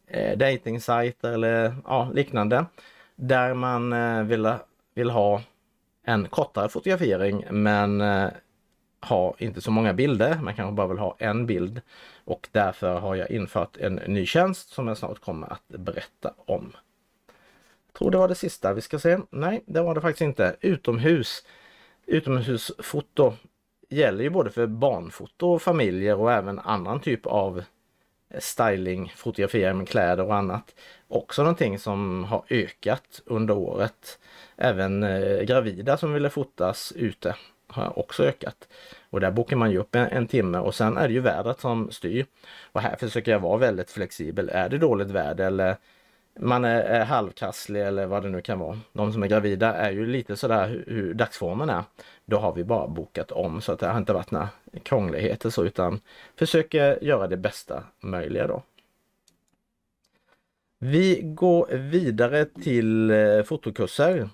eh, 0.08 0.38
datingsajter 0.38 1.32
eller 1.32 1.76
ja, 1.86 2.12
liknande. 2.14 2.66
Där 3.16 3.54
man 3.54 3.94
eh, 3.94 4.24
vill, 4.24 4.54
vill 4.94 5.10
ha 5.10 5.42
en 6.06 6.28
kortare 6.28 6.70
fotografering 6.70 7.46
men 7.50 8.02
eh, 8.02 8.30
ha, 9.04 9.18
har 9.18 9.36
inte 9.38 9.62
så 9.62 9.72
många 9.72 9.94
bilder. 9.94 10.40
Man 10.42 10.56
kanske 10.56 10.76
bara 10.76 10.88
vill 10.88 10.98
ha 10.98 11.16
en 11.20 11.46
bild 11.46 11.82
och 12.26 12.48
därför 12.52 13.00
har 13.00 13.16
jag 13.16 13.32
infört 13.32 13.78
en 13.78 13.96
ny 13.96 14.26
tjänst 14.26 14.70
som 14.70 14.88
jag 14.88 14.98
snart 14.98 15.20
kommer 15.20 15.54
att 15.54 15.68
berätta 15.68 16.34
om. 16.38 16.72
Jag 17.88 17.94
tror 17.98 18.12
det 18.12 18.18
var 18.18 18.28
det 18.28 18.36
sista 18.36 18.74
vi 18.74 18.82
ska 18.82 19.00
se. 19.00 19.20
Nej, 19.30 19.64
det 19.66 19.82
var 19.82 19.96
det 19.96 20.02
faktiskt 20.02 20.22
inte. 20.22 20.56
Utomhus. 20.62 21.46
Utomhusfoto 22.06 23.34
gäller 23.90 24.24
ju 24.24 24.30
både 24.30 24.50
för 24.50 24.68
barnfoto, 24.68 25.48
och 25.48 25.62
familjer 25.62 26.16
och 26.16 26.32
även 26.32 26.60
annan 26.60 27.00
typ 27.00 27.26
av 27.26 27.64
styling, 28.40 29.14
fotografering 29.16 29.78
med 29.78 29.90
kläder 29.90 30.26
och 30.26 30.36
annat. 30.36 30.76
Också 31.08 31.42
någonting 31.42 31.80
som 31.80 32.24
har 32.24 32.44
ökat 32.50 33.22
under 33.26 33.58
året. 33.58 34.20
Även 34.58 35.04
eh, 35.04 35.42
gravida 35.42 35.98
som 35.98 36.14
ville 36.14 36.30
fotas 36.30 36.94
ute 36.96 37.36
har 37.74 38.00
också 38.00 38.24
ökat. 38.24 38.68
Och 39.10 39.20
där 39.20 39.32
bokar 39.32 39.56
man 39.56 39.72
ju 39.72 39.78
upp 39.78 39.96
en, 39.96 40.08
en, 40.08 40.28
timme 40.28 40.58
och 40.58 40.76
sen 40.76 40.98
är 40.98 41.08
det 41.08 41.14
ju 41.14 41.20
vädret 41.20 41.60
som 41.60 41.92
styr. 41.92 42.26
Och 42.72 42.82
här 42.82 42.96
försöker 42.96 43.32
jag 43.32 43.40
vara 43.40 43.58
väldigt 43.58 43.92
flexibel. 43.92 44.50
Är 44.50 44.70
det 44.70 44.78
dåligt 44.78 45.10
väder 45.10 45.48
eller 45.48 45.76
man 46.40 46.66
är, 46.66 46.82
är 46.82 47.06
halvkrasslig 47.06 47.82
eller 47.82 48.06
vad 48.06 48.24
det 48.24 48.30
nu 48.30 48.42
kan 48.42 48.60
vara. 48.60 48.80
De 48.94 49.14
som 49.14 49.24
är 49.24 49.28
gravida 49.28 49.74
är 49.74 49.92
ju 49.92 50.06
lite 50.06 50.36
sådär 50.36 50.68
hur, 50.68 50.86
hur 50.88 51.14
dagsformen 51.14 51.70
är. 51.70 51.84
Då 52.26 52.38
har 52.38 52.54
vi 52.54 52.64
bara 52.64 52.88
bokat 52.88 53.32
om 53.32 53.62
så 53.62 53.72
att 53.72 53.80
det 53.80 53.88
har 53.88 53.98
inte 53.98 54.14
varit 54.14 54.32
några 54.32 54.50
krångligheter 54.84 55.50
så 55.50 55.64
utan 55.64 56.00
försöker 56.36 57.04
göra 57.04 57.28
det 57.28 57.38
bästa 57.38 57.84
möjliga 58.00 58.48
då. 58.48 58.64
Vi 60.80 61.22
går 61.24 61.68
vidare 61.68 62.46
till 62.46 63.12
eh, 63.12 63.44
fotokurser. 63.44 64.30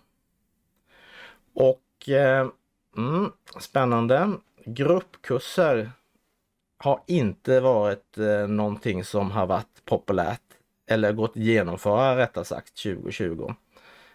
Och 1.53 2.09
eh, 2.09 2.47
mm, 2.99 3.31
spännande. 3.59 4.31
Gruppkurser 4.65 5.91
har 6.77 7.01
inte 7.07 7.59
varit 7.59 8.17
eh, 8.17 8.47
någonting 8.47 9.03
som 9.03 9.31
har 9.31 9.45
varit 9.45 9.85
populärt 9.85 10.41
eller 10.87 11.13
gått 11.13 11.35
genomföra 11.35 12.17
rättare 12.17 12.45
sagt 12.45 12.83
2020. 12.83 13.53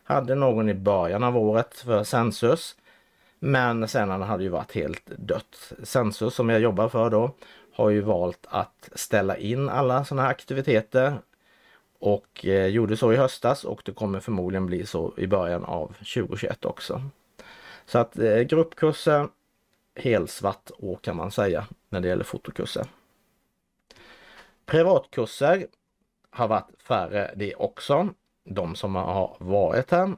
Hade 0.05 0.35
någon 0.35 0.69
i 0.69 0.75
början 0.75 1.23
av 1.23 1.37
året 1.37 1.75
för 1.75 2.05
Sensus 2.05 2.77
men 3.39 3.89
senare 3.89 4.23
hade 4.23 4.43
ju 4.43 4.49
varit 4.49 4.75
helt 4.75 5.07
dött. 5.07 5.73
Sensus 5.83 6.35
som 6.35 6.49
jag 6.49 6.61
jobbar 6.61 6.89
för 6.89 7.11
då 7.11 7.35
har 7.75 7.91
ju 7.91 8.01
valt 8.01 8.47
att 8.49 8.91
ställa 8.95 9.37
in 9.37 9.69
alla 9.69 10.05
sådana 10.05 10.23
här 10.23 10.31
aktiviteter 10.31 11.19
och 11.99 12.47
eh, 12.47 12.67
gjorde 12.67 12.97
så 12.97 13.13
i 13.13 13.17
höstas 13.17 13.65
och 13.65 13.83
det 13.85 13.93
kommer 13.93 14.21
förmodligen 14.21 14.67
bli 14.67 14.87
så 14.87 15.15
i 15.17 15.27
början 15.27 15.65
av 15.65 15.87
2021 15.87 16.65
också. 16.65 17.03
Så 17.87 17.99
att 17.99 18.19
eh, 18.19 18.41
gruppkurser 18.41 19.29
helsvart 19.95 20.71
år 20.79 20.99
kan 21.03 21.17
man 21.17 21.31
säga 21.31 21.67
när 21.89 22.01
det 22.01 22.09
gäller 22.09 22.25
fotokurser. 22.25 22.87
Privatkurser 24.67 25.67
har 26.31 26.49
varit 26.49 26.83
färre 26.83 27.31
det 27.37 27.55
också. 27.55 28.09
De 28.45 28.75
som 28.75 28.95
har 28.95 29.37
varit 29.39 29.91
här 29.91 30.17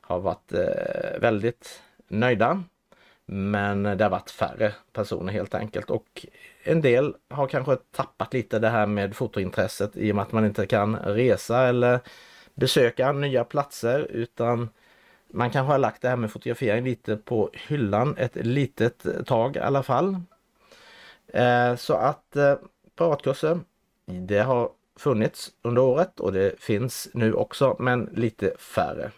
har 0.00 0.20
varit 0.20 0.52
eh, 0.52 1.20
väldigt 1.20 1.82
nöjda. 2.08 2.62
Men 3.26 3.82
det 3.82 4.04
har 4.04 4.10
varit 4.10 4.30
färre 4.30 4.74
personer 4.92 5.32
helt 5.32 5.54
enkelt 5.54 5.90
och 5.90 6.26
en 6.62 6.80
del 6.80 7.14
har 7.28 7.46
kanske 7.46 7.76
tappat 7.76 8.32
lite 8.32 8.58
det 8.58 8.68
här 8.68 8.86
med 8.86 9.16
fotointresset 9.16 9.96
i 9.96 10.12
och 10.12 10.16
med 10.16 10.22
att 10.22 10.32
man 10.32 10.44
inte 10.46 10.66
kan 10.66 10.96
resa 10.96 11.66
eller 11.66 12.00
besöka 12.54 13.12
nya 13.12 13.44
platser 13.44 14.00
utan 14.00 14.68
man 15.34 15.50
kanske 15.50 15.72
har 15.72 15.78
lagt 15.78 16.02
det 16.02 16.08
här 16.08 16.16
med 16.16 16.30
fotografering 16.30 16.84
lite 16.84 17.16
på 17.16 17.50
hyllan 17.52 18.16
ett 18.18 18.36
litet 18.36 19.26
tag 19.26 19.56
i 19.56 19.60
alla 19.60 19.82
fall. 19.82 20.16
Eh, 21.26 21.76
så 21.76 21.94
att 21.94 22.36
eh, 22.36 22.54
privatkurser, 22.96 23.60
det 24.06 24.38
har 24.38 24.70
funnits 24.96 25.50
under 25.62 25.82
året 25.82 26.20
och 26.20 26.32
det 26.32 26.60
finns 26.60 27.08
nu 27.14 27.32
också 27.32 27.76
men 27.78 28.10
lite 28.12 28.54
färre. 28.58 29.10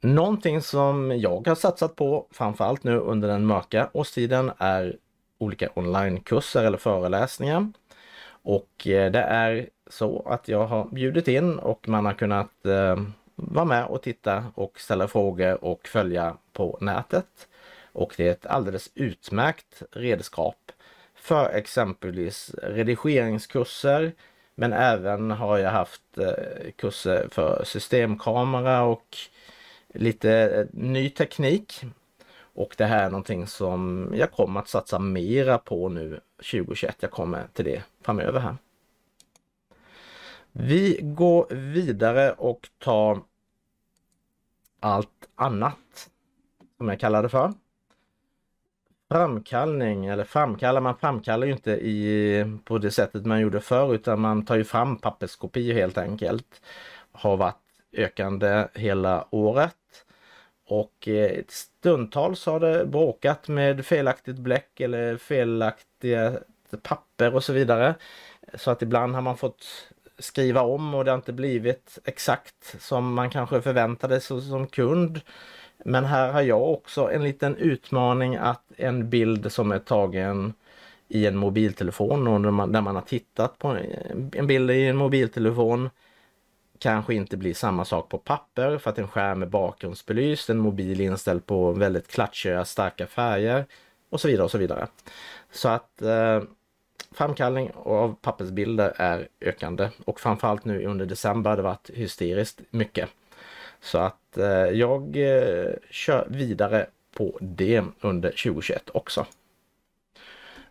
Någonting 0.00 0.62
som 0.62 1.18
jag 1.18 1.46
har 1.46 1.54
satsat 1.54 1.96
på 1.96 2.26
framförallt 2.30 2.84
nu 2.84 2.98
under 2.98 3.28
den 3.28 3.46
mörka 3.46 3.90
årstiden 3.92 4.50
är 4.58 4.96
olika 5.38 5.68
onlinekurser 5.74 6.64
eller 6.64 6.78
föreläsningar. 6.78 7.72
Och 8.26 8.86
eh, 8.86 9.12
det 9.12 9.22
är 9.22 9.68
så 9.86 10.22
att 10.28 10.48
jag 10.48 10.66
har 10.66 10.84
bjudit 10.84 11.28
in 11.28 11.58
och 11.58 11.88
man 11.88 12.06
har 12.06 12.12
kunnat 12.12 12.66
eh, 12.66 12.96
vara 13.36 13.64
med 13.64 13.84
och 13.84 14.02
titta 14.02 14.44
och 14.54 14.80
ställa 14.80 15.08
frågor 15.08 15.64
och 15.64 15.88
följa 15.88 16.36
på 16.52 16.78
nätet. 16.80 17.48
Och 17.92 18.14
det 18.16 18.28
är 18.28 18.32
ett 18.32 18.46
alldeles 18.46 18.90
utmärkt 18.94 19.82
redskap 19.92 20.72
för 21.14 21.50
exempelvis 21.50 22.54
redigeringskurser. 22.62 24.12
Men 24.54 24.72
även 24.72 25.30
har 25.30 25.58
jag 25.58 25.70
haft 25.70 26.18
eh, 26.18 26.70
kurser 26.76 27.28
för 27.30 27.64
systemkamera 27.64 28.82
och 28.82 29.16
lite 29.94 30.30
eh, 30.30 30.66
ny 30.72 31.10
teknik. 31.10 31.84
Och 32.36 32.74
det 32.78 32.84
här 32.84 33.06
är 33.06 33.10
någonting 33.10 33.46
som 33.46 34.10
jag 34.14 34.32
kommer 34.32 34.60
att 34.60 34.68
satsa 34.68 34.98
mera 34.98 35.58
på 35.58 35.88
nu 35.88 36.20
2021. 36.36 36.96
Jag 37.00 37.10
kommer 37.10 37.46
till 37.52 37.64
det 37.64 37.82
framöver 38.02 38.40
här. 38.40 38.56
Vi 40.56 40.98
går 41.02 41.46
vidare 41.50 42.32
och 42.32 42.68
tar 42.78 43.22
allt 44.80 45.28
annat 45.34 46.10
som 46.76 46.88
jag 46.88 47.00
kallar 47.00 47.22
det 47.22 47.28
för. 47.28 47.52
Framkallning 49.10 50.06
eller 50.06 50.24
framkallar, 50.24 50.80
man 50.80 50.96
framkallar 50.96 51.46
ju 51.46 51.52
inte 51.52 51.70
i, 51.70 52.58
på 52.64 52.78
det 52.78 52.90
sättet 52.90 53.26
man 53.26 53.40
gjorde 53.40 53.60
förr 53.60 53.94
utan 53.94 54.20
man 54.20 54.44
tar 54.44 54.56
ju 54.56 54.64
fram 54.64 54.96
papperskopior 54.96 55.74
helt 55.74 55.98
enkelt. 55.98 56.62
Har 57.12 57.36
varit 57.36 57.64
ökande 57.92 58.68
hela 58.74 59.26
året. 59.30 59.76
Och 60.66 61.08
eh, 61.08 61.42
stundtals 61.48 62.46
har 62.46 62.60
det 62.60 62.86
bråkat 62.86 63.48
med 63.48 63.86
felaktigt 63.86 64.36
bläck 64.36 64.80
eller 64.80 65.16
felaktiga 65.16 66.38
papper 66.82 67.34
och 67.34 67.44
så 67.44 67.52
vidare. 67.52 67.94
Så 68.54 68.70
att 68.70 68.82
ibland 68.82 69.14
har 69.14 69.22
man 69.22 69.36
fått 69.36 69.90
skriva 70.18 70.62
om 70.62 70.94
och 70.94 71.04
det 71.04 71.10
har 71.10 71.18
inte 71.18 71.32
blivit 71.32 71.98
exakt 72.04 72.76
som 72.82 73.14
man 73.14 73.30
kanske 73.30 73.62
förväntade 73.62 74.20
sig 74.20 74.42
som 74.42 74.66
kund. 74.66 75.20
Men 75.84 76.04
här 76.04 76.32
har 76.32 76.42
jag 76.42 76.62
också 76.62 77.10
en 77.10 77.22
liten 77.22 77.56
utmaning 77.56 78.36
att 78.36 78.62
en 78.76 79.10
bild 79.10 79.52
som 79.52 79.72
är 79.72 79.78
tagen 79.78 80.52
i 81.08 81.26
en 81.26 81.36
mobiltelefon 81.36 82.26
och 82.26 82.40
där 82.40 82.50
man, 82.50 82.72
där 82.72 82.80
man 82.80 82.94
har 82.94 83.02
tittat 83.02 83.58
på 83.58 83.76
en 84.32 84.46
bild 84.46 84.70
i 84.70 84.86
en 84.86 84.96
mobiltelefon 84.96 85.90
kanske 86.78 87.14
inte 87.14 87.36
blir 87.36 87.54
samma 87.54 87.84
sak 87.84 88.08
på 88.08 88.18
papper 88.18 88.78
för 88.78 88.90
att 88.90 88.98
en 88.98 89.08
skärm 89.08 89.42
är 89.42 89.46
bakgrundsbelyst, 89.46 90.50
en 90.50 90.58
mobil 90.58 91.00
inställd 91.00 91.46
på 91.46 91.72
väldigt 91.72 92.08
klatschiga 92.08 92.64
starka 92.64 93.06
färger 93.06 93.64
och 94.10 94.20
så 94.20 94.28
vidare 94.28 94.44
och 94.44 94.50
så 94.50 94.58
vidare. 94.58 94.86
Så 95.52 95.68
att 95.68 96.02
eh, 96.02 96.42
framkallning 97.14 97.70
av 97.74 98.16
pappersbilder 98.22 98.92
är 98.96 99.28
ökande 99.40 99.88
och 100.04 100.20
framförallt 100.20 100.64
nu 100.64 100.84
under 100.84 101.06
december 101.06 101.50
har 101.50 101.56
det 101.56 101.62
varit 101.62 101.90
hysteriskt 101.94 102.60
mycket. 102.70 103.08
Så 103.80 103.98
att 103.98 104.38
eh, 104.38 104.46
jag 104.54 105.16
eh, 105.16 105.72
kör 105.90 106.26
vidare 106.30 106.86
på 107.16 107.38
det 107.40 107.84
under 108.00 108.30
2021 108.30 108.90
också. 108.94 109.26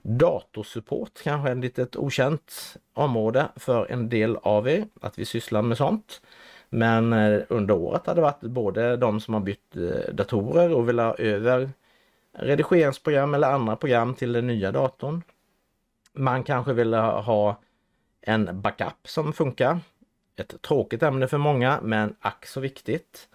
Datorsupport 0.01 1.23
kanske 1.23 1.49
är 1.49 1.55
ett 1.55 1.61
litet 1.61 1.95
okänt 1.95 2.77
område 2.93 3.47
för 3.55 3.91
en 3.91 4.09
del 4.09 4.37
av 4.41 4.69
er 4.69 4.85
att 5.01 5.19
vi 5.19 5.25
sysslar 5.25 5.61
med 5.61 5.77
sånt. 5.77 6.21
Men 6.69 7.13
eh, 7.13 7.41
under 7.49 7.73
året 7.73 8.07
har 8.07 8.15
det 8.15 8.21
varit 8.21 8.41
både 8.41 8.97
de 8.97 9.19
som 9.19 9.33
har 9.33 9.41
bytt 9.41 9.75
eh, 9.75 10.13
datorer 10.13 10.73
och 10.73 10.89
vill 10.89 10.99
ha 10.99 11.15
över 11.15 11.69
redigeringsprogram 12.33 13.33
eller 13.33 13.51
andra 13.51 13.75
program 13.75 14.15
till 14.15 14.33
den 14.33 14.47
nya 14.47 14.71
datorn. 14.71 15.21
Man 16.13 16.43
kanske 16.43 16.73
vill 16.73 16.93
ha 16.93 17.59
en 18.21 18.61
backup 18.61 19.07
som 19.07 19.33
funkar. 19.33 19.79
Ett 20.35 20.61
tråkigt 20.61 21.03
ämne 21.03 21.27
för 21.27 21.37
många 21.37 21.79
men 21.81 22.15
ack 22.19 22.45
så 22.45 22.59
viktigt. 22.59 23.27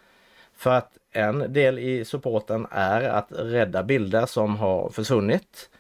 För 0.55 0.71
att 0.71 0.99
en 1.13 1.53
del 1.53 1.79
i 1.79 2.05
supporten 2.05 2.67
är 2.71 3.03
att 3.03 3.27
rädda 3.31 3.83
bilder 3.83 4.27
som 4.27 4.57
har 4.57 4.91
försvunnit 4.91 5.71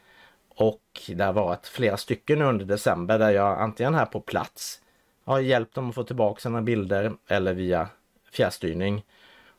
och 0.48 0.82
det 1.08 1.24
har 1.24 1.32
varit 1.32 1.66
flera 1.66 1.96
stycken 1.96 2.42
under 2.42 2.64
december 2.64 3.18
där 3.18 3.30
jag 3.30 3.60
antingen 3.60 3.94
här 3.94 4.06
på 4.06 4.20
plats 4.20 4.80
har 5.24 5.40
hjälpt 5.40 5.74
dem 5.74 5.88
att 5.88 5.94
få 5.94 6.04
tillbaka 6.04 6.40
sina 6.40 6.62
bilder 6.62 7.12
eller 7.28 7.54
via 7.54 7.88
fjärrstyrning. 8.32 9.04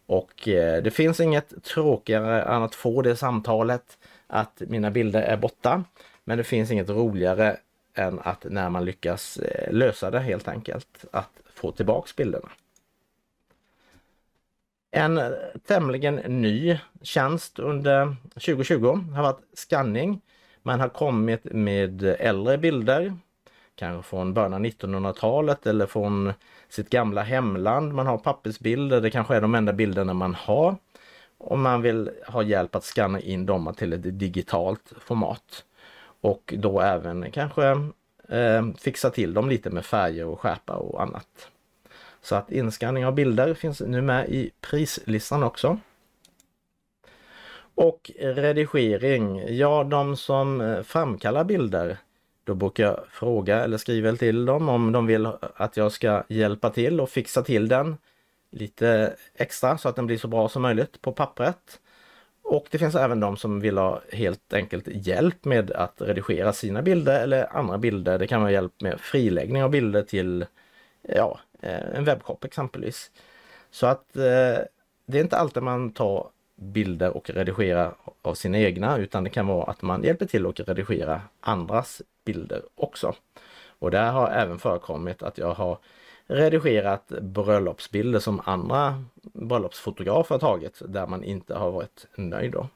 Och 0.05 0.47
eh, 0.47 0.83
det 0.83 0.91
finns 0.91 1.19
inget 1.19 1.63
tråkigare 1.63 2.41
än 2.41 2.63
att 2.63 2.75
få 2.75 3.01
det 3.01 3.15
samtalet 3.15 3.97
att 4.27 4.61
mina 4.67 4.91
bilder 4.91 5.21
är 5.21 5.37
borta. 5.37 5.83
Men 6.29 6.37
det 6.37 6.43
finns 6.43 6.71
inget 6.71 6.89
roligare 6.89 7.57
än 7.93 8.19
att 8.19 8.45
när 8.49 8.69
man 8.69 8.85
lyckas 8.85 9.37
eh, 9.37 9.73
lösa 9.73 10.11
det 10.11 10.19
helt 10.19 10.47
enkelt, 10.47 11.05
att 11.11 11.29
få 11.53 11.71
tillbaks 11.71 12.15
bilderna. 12.15 12.49
En 14.91 15.17
eh, 15.17 15.31
tämligen 15.67 16.15
ny 16.15 16.79
tjänst 17.01 17.59
under 17.59 18.15
2020 18.33 18.85
har 19.15 19.23
varit 19.23 19.41
scanning. 19.53 20.21
Man 20.61 20.79
har 20.79 20.89
kommit 20.89 21.43
med 21.43 22.03
äldre 22.03 22.57
bilder, 22.57 23.17
kanske 23.75 24.09
från 24.09 24.33
början 24.33 24.53
av 24.53 24.59
1900-talet 24.59 25.67
eller 25.67 25.85
från 25.85 26.33
sitt 26.69 26.89
gamla 26.89 27.21
hemland. 27.21 27.93
Man 27.93 28.07
har 28.07 28.17
pappersbilder, 28.17 29.01
det 29.01 29.09
kanske 29.11 29.35
är 29.35 29.41
de 29.41 29.55
enda 29.55 29.73
bilderna 29.73 30.13
man 30.13 30.35
har. 30.35 30.75
Om 31.37 31.61
man 31.61 31.81
vill 31.81 32.09
ha 32.27 32.43
hjälp 32.43 32.75
att 32.75 32.83
skanna 32.83 33.19
in 33.19 33.45
dem 33.45 33.73
till 33.77 33.93
ett 33.93 34.19
digitalt 34.19 34.93
format. 34.99 35.65
Och 36.21 36.53
då 36.57 36.81
även 36.81 37.31
kanske 37.31 37.65
eh, 38.27 38.67
fixa 38.77 39.09
till 39.09 39.33
dem 39.33 39.49
lite 39.49 39.69
med 39.69 39.85
färger 39.85 40.25
och 40.25 40.39
skärpa 40.39 40.73
och 40.73 41.01
annat. 41.01 41.49
Så 42.21 42.35
att 42.35 42.51
inskanning 42.51 43.05
av 43.05 43.13
bilder 43.13 43.53
finns 43.53 43.81
nu 43.81 44.01
med 44.01 44.29
i 44.29 44.51
prislistan 44.61 45.43
också. 45.43 45.79
Och 47.75 48.11
redigering, 48.19 49.57
ja 49.57 49.83
de 49.83 50.17
som 50.17 50.61
eh, 50.61 50.81
framkallar 50.81 51.43
bilder, 51.43 51.97
då 52.43 52.53
brukar 52.53 52.83
jag 52.83 52.99
fråga 53.09 53.63
eller 53.63 53.77
skriva 53.77 54.15
till 54.15 54.45
dem 54.45 54.69
om 54.69 54.91
de 54.91 55.05
vill 55.05 55.27
att 55.55 55.77
jag 55.77 55.91
ska 55.91 56.23
hjälpa 56.27 56.69
till 56.69 57.01
och 57.01 57.09
fixa 57.09 57.41
till 57.41 57.67
den 57.67 57.97
lite 58.51 59.15
extra 59.35 59.77
så 59.77 59.89
att 59.89 59.95
den 59.95 60.05
blir 60.05 60.17
så 60.17 60.27
bra 60.27 60.49
som 60.49 60.61
möjligt 60.61 61.01
på 61.01 61.11
pappret. 61.11 61.79
Och 62.49 62.67
det 62.71 62.77
finns 62.77 62.95
även 62.95 63.19
de 63.19 63.37
som 63.37 63.59
vill 63.59 63.77
ha 63.77 64.01
helt 64.11 64.53
enkelt 64.53 64.87
hjälp 64.87 65.45
med 65.45 65.71
att 65.71 66.01
redigera 66.01 66.53
sina 66.53 66.81
bilder 66.81 67.23
eller 67.23 67.57
andra 67.57 67.77
bilder. 67.77 68.19
Det 68.19 68.27
kan 68.27 68.41
vara 68.41 68.51
hjälp 68.51 68.81
med 68.81 68.99
friläggning 68.99 69.63
av 69.63 69.69
bilder 69.69 70.01
till 70.01 70.45
ja, 71.01 71.39
eh, 71.61 71.95
en 71.95 72.03
webbshop 72.03 72.43
exempelvis. 72.43 73.11
Så 73.71 73.87
att 73.87 74.15
eh, 74.15 74.57
det 75.05 75.17
är 75.17 75.21
inte 75.21 75.37
alltid 75.37 75.63
man 75.63 75.91
tar 75.91 76.27
bilder 76.55 77.17
och 77.17 77.29
redigerar 77.29 77.95
av 78.21 78.33
sina 78.33 78.59
egna 78.59 78.97
utan 78.97 79.23
det 79.23 79.29
kan 79.29 79.47
vara 79.47 79.63
att 79.63 79.81
man 79.81 80.03
hjälper 80.03 80.25
till 80.25 80.45
och 80.45 80.59
redigera 80.59 81.21
andras 81.39 82.01
bilder 82.25 82.61
också. 82.75 83.15
Och 83.79 83.91
det 83.91 83.99
har 83.99 84.29
även 84.29 84.59
förekommit 84.59 85.23
att 85.23 85.37
jag 85.37 85.53
har 85.53 85.77
redigerat 86.29 87.07
bröllopsbilder 87.07 88.19
som 88.19 88.41
andra 88.45 89.03
bröllopsfotografer 89.21 90.35
har 90.35 90.39
tagit 90.39 90.81
där 90.87 91.07
man 91.07 91.23
inte 91.23 91.55
har 91.55 91.71
varit 91.71 92.07
nöjd. 92.15 92.51
Då. 92.51 92.67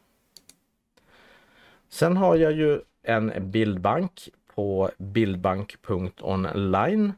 Sen 1.90 2.18
har 2.18 2.36
jag 2.36 2.52
ju 2.52 2.80
en 3.04 3.52
bildbank 3.52 4.30
på 4.56 4.92
bildbank.online. 4.98 7.14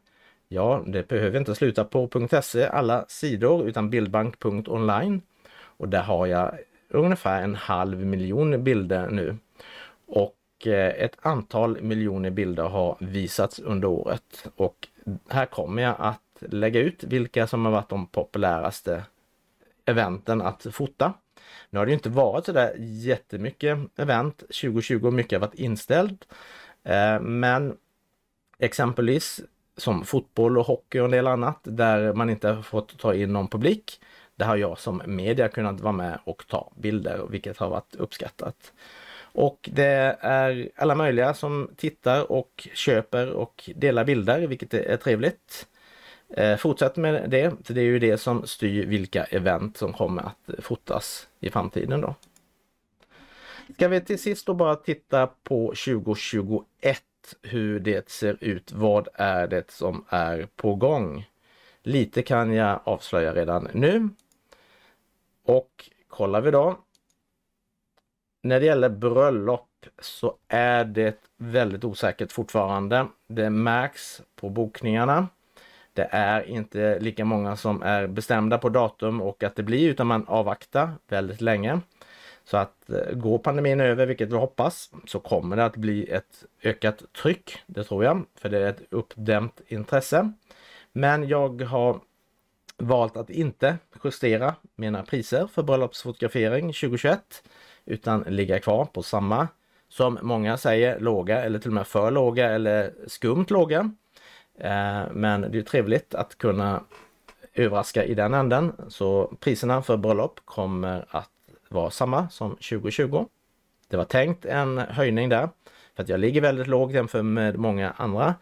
Ja, 0.47 0.83
det 0.87 1.07
behöver 1.07 1.39
inte 1.39 1.55
sluta 1.55 1.83
på 1.83 2.27
.se 2.41 2.65
alla 2.65 3.05
sidor 3.07 3.67
utan 3.67 3.89
bildbank.online. 3.89 5.21
Och 5.55 5.89
där 5.89 6.03
har 6.03 6.25
jag 6.25 6.57
ungefär 6.89 7.43
en 7.43 7.55
halv 7.55 8.05
miljon 8.05 8.63
bilder 8.63 9.09
nu. 9.09 9.37
Och 10.07 10.67
eh, 10.67 11.03
ett 11.03 11.17
antal 11.21 11.81
miljoner 11.81 12.29
bilder 12.29 12.63
har 12.63 12.97
visats 12.99 13.59
under 13.59 13.87
året 13.87 14.47
och 14.55 14.87
här 15.29 15.45
kommer 15.45 15.81
jag 15.81 15.95
att 15.99 16.21
lägga 16.39 16.79
ut 16.79 17.03
vilka 17.03 17.47
som 17.47 17.65
har 17.65 17.71
varit 17.71 17.89
de 17.89 18.07
populäraste 18.07 19.03
eventen 19.85 20.41
att 20.41 20.65
fota. 20.71 21.13
Nu 21.69 21.79
har 21.79 21.85
det 21.85 21.93
inte 21.93 22.09
varit 22.09 22.45
så 22.45 22.51
där 22.51 22.75
jättemycket 22.79 23.77
event 23.95 24.37
2020 24.37 25.11
mycket 25.11 25.41
har 25.41 25.47
varit 25.47 25.59
inställt. 25.59 26.27
Eh, 26.83 27.19
men 27.19 27.77
exempelvis 28.59 29.41
som 29.77 30.05
fotboll 30.05 30.57
och 30.57 30.65
hockey 30.65 30.99
och 30.99 31.05
en 31.05 31.11
del 31.11 31.27
annat 31.27 31.59
där 31.63 32.13
man 32.13 32.29
inte 32.29 32.47
har 32.47 32.61
fått 32.61 32.99
ta 32.99 33.13
in 33.13 33.33
någon 33.33 33.47
publik. 33.47 34.01
Där 34.35 34.45
har 34.45 34.55
jag 34.55 34.79
som 34.79 35.01
media 35.05 35.47
kunnat 35.47 35.79
vara 35.79 35.93
med 35.93 36.19
och 36.23 36.47
ta 36.47 36.71
bilder 36.75 37.25
vilket 37.29 37.57
har 37.57 37.69
varit 37.69 37.95
uppskattat. 37.95 38.73
Och 39.35 39.69
det 39.73 40.17
är 40.19 40.69
alla 40.75 40.95
möjliga 40.95 41.33
som 41.33 41.69
tittar 41.75 42.31
och 42.31 42.67
köper 42.73 43.31
och 43.31 43.69
delar 43.75 44.05
bilder 44.05 44.47
vilket 44.47 44.73
är 44.73 44.97
trevligt. 44.97 45.67
Eh, 46.37 46.57
fortsätt 46.57 46.95
med 46.95 47.29
det, 47.29 47.53
för 47.63 47.73
det 47.73 47.81
är 47.81 47.85
ju 47.85 47.99
det 47.99 48.17
som 48.17 48.47
styr 48.47 48.85
vilka 48.85 49.23
event 49.23 49.77
som 49.77 49.93
kommer 49.93 50.21
att 50.21 50.65
fotas 50.65 51.27
i 51.39 51.49
framtiden 51.49 52.01
då. 52.01 52.15
Ska 53.73 53.87
vi 53.87 54.01
till 54.01 54.19
sist 54.19 54.45
då 54.45 54.53
bara 54.53 54.75
titta 54.75 55.27
på 55.27 55.67
2021 55.67 56.65
hur 57.41 57.79
det 57.79 58.09
ser 58.09 58.37
ut. 58.41 58.71
Vad 58.71 59.07
är 59.13 59.47
det 59.47 59.71
som 59.71 60.05
är 60.09 60.47
på 60.55 60.75
gång? 60.75 61.29
Lite 61.83 62.21
kan 62.21 62.53
jag 62.53 62.79
avslöja 62.83 63.33
redan 63.33 63.67
nu. 63.73 64.09
Och 65.45 65.89
kollar 66.07 66.41
vi 66.41 66.51
då. 66.51 66.77
När 68.41 68.59
det 68.59 68.65
gäller 68.65 68.89
bröllop 68.89 69.85
så 69.99 70.37
är 70.47 70.85
det 70.85 71.19
väldigt 71.37 71.83
osäkert 71.83 72.31
fortfarande. 72.31 73.07
Det 73.27 73.49
märks 73.49 74.21
på 74.35 74.49
bokningarna. 74.49 75.27
Det 75.95 76.07
är 76.11 76.43
inte 76.43 76.99
lika 76.99 77.25
många 77.25 77.55
som 77.55 77.83
är 77.83 78.07
bestämda 78.07 78.57
på 78.57 78.69
datum 78.69 79.21
och 79.21 79.43
att 79.43 79.55
det 79.55 79.63
blir 79.63 79.89
utan 79.89 80.07
man 80.07 80.27
avvaktar 80.27 80.91
väldigt 81.07 81.41
länge. 81.41 81.79
Så 82.43 82.57
att 82.57 82.89
eh, 82.89 83.15
går 83.15 83.37
pandemin 83.37 83.81
över, 83.81 84.05
vilket 84.05 84.29
vi 84.29 84.35
hoppas, 84.35 84.91
så 85.05 85.19
kommer 85.19 85.55
det 85.55 85.65
att 85.65 85.75
bli 85.75 86.09
ett 86.09 86.45
ökat 86.63 87.03
tryck. 87.21 87.57
Det 87.65 87.83
tror 87.83 88.03
jag, 88.03 88.25
för 88.35 88.49
det 88.49 88.59
är 88.59 88.69
ett 88.69 88.81
uppdämt 88.89 89.61
intresse. 89.67 90.31
Men 90.91 91.27
jag 91.27 91.61
har 91.61 91.99
valt 92.77 93.17
att 93.17 93.29
inte 93.29 93.77
justera 94.03 94.55
mina 94.75 95.03
priser 95.03 95.47
för 95.47 95.63
bröllopsfotografering 95.63 96.65
2021 96.65 97.43
utan 97.85 98.21
ligga 98.21 98.59
kvar 98.59 98.85
på 98.85 99.03
samma 99.03 99.47
som 99.89 100.19
många 100.21 100.57
säger 100.57 100.99
låga 100.99 101.43
eller 101.43 101.59
till 101.59 101.69
och 101.69 101.73
med 101.73 101.87
för 101.87 102.11
låga 102.11 102.49
eller 102.49 102.93
skumt 103.07 103.45
låga. 103.49 103.91
Eh, 104.57 105.03
men 105.11 105.41
det 105.51 105.57
är 105.57 105.61
trevligt 105.61 106.15
att 106.15 106.37
kunna 106.37 106.83
överraska 107.53 108.03
i 108.03 108.13
den 108.13 108.33
änden. 108.33 108.73
Så 108.87 109.37
priserna 109.39 109.81
för 109.81 109.97
bröllop 109.97 110.39
kommer 110.45 111.05
att 111.09 111.29
vara 111.69 111.89
samma 111.91 112.29
som 112.29 112.49
2020. 112.49 113.25
Det 113.87 113.97
var 113.97 114.05
tänkt 114.05 114.45
en 114.45 114.77
höjning 114.77 115.29
där 115.29 115.49
för 115.95 116.03
att 116.03 116.09
jag 116.09 116.19
ligger 116.19 116.41
väldigt 116.41 116.67
lågt 116.67 116.91
jämfört 116.91 117.25
med 117.25 117.57
många 117.57 117.91
andra. 117.91 118.35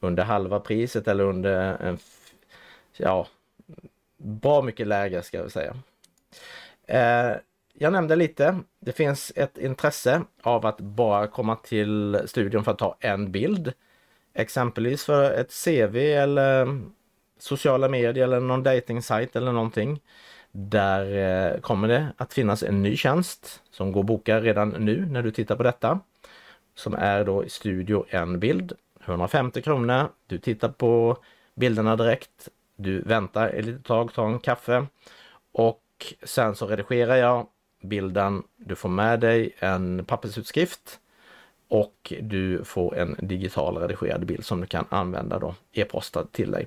Under 0.00 0.24
halva 0.24 0.60
priset 0.60 1.08
eller 1.08 1.24
under 1.24 1.76
en, 1.82 1.98
ja, 2.96 3.26
bra 4.16 4.62
mycket 4.62 4.86
lägre 4.86 5.22
ska 5.22 5.38
jag 5.38 5.52
säga. 5.52 5.76
Eh, 6.86 7.36
jag 7.72 7.92
nämnde 7.92 8.16
lite, 8.16 8.58
det 8.80 8.92
finns 8.92 9.32
ett 9.36 9.58
intresse 9.58 10.22
av 10.42 10.66
att 10.66 10.80
bara 10.80 11.26
komma 11.26 11.56
till 11.56 12.20
studion 12.26 12.64
för 12.64 12.72
att 12.72 12.78
ta 12.78 12.96
en 13.00 13.32
bild. 13.32 13.72
Exempelvis 14.34 15.04
för 15.04 15.32
ett 15.32 15.64
CV 15.64 15.96
eller 15.96 16.80
sociala 17.38 17.88
medier 17.88 18.24
eller 18.24 18.40
någon 18.40 18.62
dating 18.62 19.00
eller 19.10 19.52
någonting. 19.52 20.00
Där 20.52 21.04
eh, 21.54 21.60
kommer 21.60 21.88
det 21.88 22.06
att 22.16 22.32
finnas 22.32 22.62
en 22.62 22.82
ny 22.82 22.96
tjänst 22.96 23.62
som 23.70 23.92
går 23.92 24.00
att 24.00 24.06
boka 24.06 24.40
redan 24.40 24.68
nu 24.68 25.06
när 25.06 25.22
du 25.22 25.30
tittar 25.30 25.56
på 25.56 25.62
detta. 25.62 26.00
Som 26.74 26.94
är 26.94 27.24
då 27.24 27.44
Studio 27.48 28.06
en 28.08 28.40
bild, 28.40 28.72
150 29.04 29.62
kronor. 29.62 30.08
Du 30.26 30.38
tittar 30.38 30.68
på 30.68 31.16
bilderna 31.54 31.96
direkt. 31.96 32.48
Du 32.76 33.00
väntar 33.00 33.48
ett 33.48 33.64
litet 33.64 33.84
tag, 33.84 34.12
tar 34.12 34.26
en 34.26 34.38
kaffe 34.38 34.86
och 35.52 35.82
sen 36.22 36.54
så 36.54 36.66
redigerar 36.66 37.16
jag 37.16 37.46
bilden. 37.82 38.42
Du 38.56 38.76
får 38.76 38.88
med 38.88 39.20
dig 39.20 39.56
en 39.58 40.04
pappersutskrift 40.04 40.99
och 41.70 42.12
du 42.20 42.64
får 42.64 42.96
en 42.96 43.16
digital 43.18 43.76
redigerad 43.76 44.26
bild 44.26 44.44
som 44.44 44.60
du 44.60 44.66
kan 44.66 44.84
använda 44.88 45.38
då 45.38 45.54
e-postad 45.72 46.32
till 46.32 46.50
dig. 46.50 46.66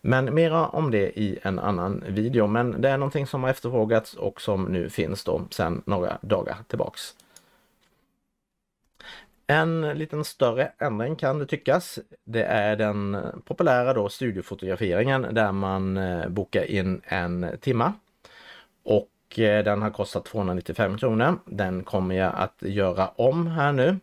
Men 0.00 0.34
mera 0.34 0.66
om 0.66 0.90
det 0.90 1.18
i 1.20 1.38
en 1.42 1.58
annan 1.58 2.04
video. 2.06 2.46
Men 2.46 2.80
det 2.80 2.88
är 2.88 2.98
någonting 2.98 3.26
som 3.26 3.42
har 3.42 3.50
efterfrågats 3.50 4.14
och 4.14 4.40
som 4.40 4.64
nu 4.64 4.90
finns 4.90 5.24
då 5.24 5.42
sedan 5.50 5.82
några 5.84 6.18
dagar 6.20 6.56
tillbaks. 6.68 7.14
En 9.46 9.80
liten 9.80 10.24
större 10.24 10.72
ändring 10.78 11.16
kan 11.16 11.38
det 11.38 11.46
tyckas. 11.46 11.98
Det 12.24 12.42
är 12.42 12.76
den 12.76 13.16
populära 13.44 13.94
då 13.94 14.08
studiofotograferingen 14.08 15.26
där 15.30 15.52
man 15.52 15.96
eh, 15.96 16.28
bokar 16.28 16.64
in 16.64 17.00
en 17.04 17.46
timma. 17.60 17.92
Och 18.82 19.38
eh, 19.38 19.64
den 19.64 19.82
har 19.82 19.90
kostat 19.90 20.24
295 20.24 20.98
kronor. 20.98 21.38
Den 21.44 21.84
kommer 21.84 22.14
jag 22.14 22.32
att 22.34 22.56
göra 22.62 23.08
om 23.08 23.46
här 23.46 23.72
nu. 23.72 23.96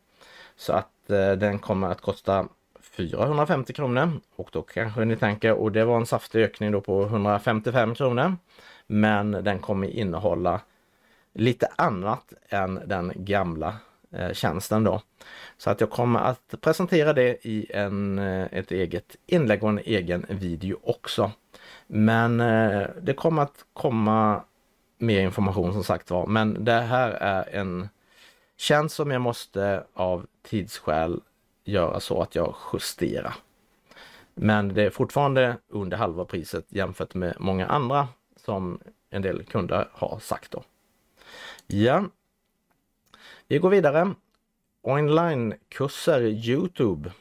Så 0.58 0.74
att 0.74 1.10
eh, 1.10 1.32
den 1.32 1.60
kommer 1.60 1.88
att 1.88 2.02
kosta 2.02 2.48
450 2.82 3.74
kronor 3.74 4.12
och 4.36 4.50
då 4.52 4.62
kanske 4.62 5.06
ni 5.06 5.15
tänker, 5.15 5.54
och 5.54 5.72
det 5.72 5.86
var 5.86 5.98
en 5.98 6.06
saftig 6.06 6.43
ökning 6.43 6.72
då 6.72 6.82
på 6.82 7.04
155 7.04 7.96
kronor. 7.96 8.36
Men 8.88 9.32
den 9.32 9.60
kommer 9.60 9.88
innehålla 9.88 10.62
lite 11.34 11.67
annat 11.76 12.34
än 12.50 12.82
den 12.86 13.12
gamla 13.15 13.76
eh, 14.12 14.34
tjänsten 14.34 14.84
då. 14.84 15.02
Så 15.58 15.70
att 15.70 15.82
jag 15.82 15.89
kommer 15.89 16.20
att 16.20 16.54
presentera 16.62 17.13
det 17.13 17.48
i 17.48 17.72
en, 17.74 18.20
eh, 18.20 18.48
ett 18.52 18.72
eget 18.72 19.15
inlägg 19.26 19.63
och 19.63 19.70
en 19.70 19.80
egen 19.80 20.26
video 20.30 20.80
också. 20.84 21.32
Men 21.88 22.39
eh, 22.39 22.88
det 23.02 23.13
kommer 23.13 23.41
att 23.41 23.65
komma 23.74 24.43
mer 24.98 25.22
information 25.22 25.74
som 25.74 25.84
sagt 25.84 26.12
var. 26.12 26.28
Men 26.28 26.63
det 26.65 26.82
här 26.82 27.10
är 27.12 27.56
en 27.56 27.89
Känns 28.58 28.93
som 28.93 29.12
jag 29.12 29.22
måste 29.22 29.84
av 29.93 30.28
tidsskäl 30.41 31.22
göra 31.63 32.00
så 32.00 32.22
att 32.22 32.36
jag 32.36 32.56
justerar. 32.74 33.36
Men 34.34 34.74
det 34.74 34.84
är 34.84 34.89
fortfarande 34.89 35.58
under 35.67 35.98
halva 35.98 36.26
priset 36.26 36.65
jämfört 36.70 37.13
med 37.13 37.36
många 37.39 37.67
andra 37.67 38.08
som 38.36 38.80
en 39.10 39.22
del 39.22 39.43
kunder 39.43 39.88
har 39.91 40.20
sagt 40.20 40.52
då. 40.52 40.63
Ja, 41.67 42.04
vi 43.48 43.58
går 43.58 43.70
vidare. 43.70 44.13
Onlinekurser 44.82 46.22
Youtube. 46.22 47.12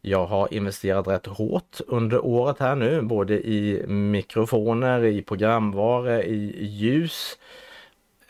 Jag 0.00 0.26
har 0.26 0.54
investerat 0.54 1.06
rätt 1.06 1.26
hårt 1.26 1.80
under 1.86 2.24
året 2.24 2.58
här 2.58 2.76
nu, 2.76 3.02
både 3.02 3.46
i 3.48 3.86
mikrofoner, 3.86 5.04
i 5.04 5.22
programvara, 5.22 6.22
i 6.22 6.66
ljus 6.66 7.38
eh, 7.38 7.61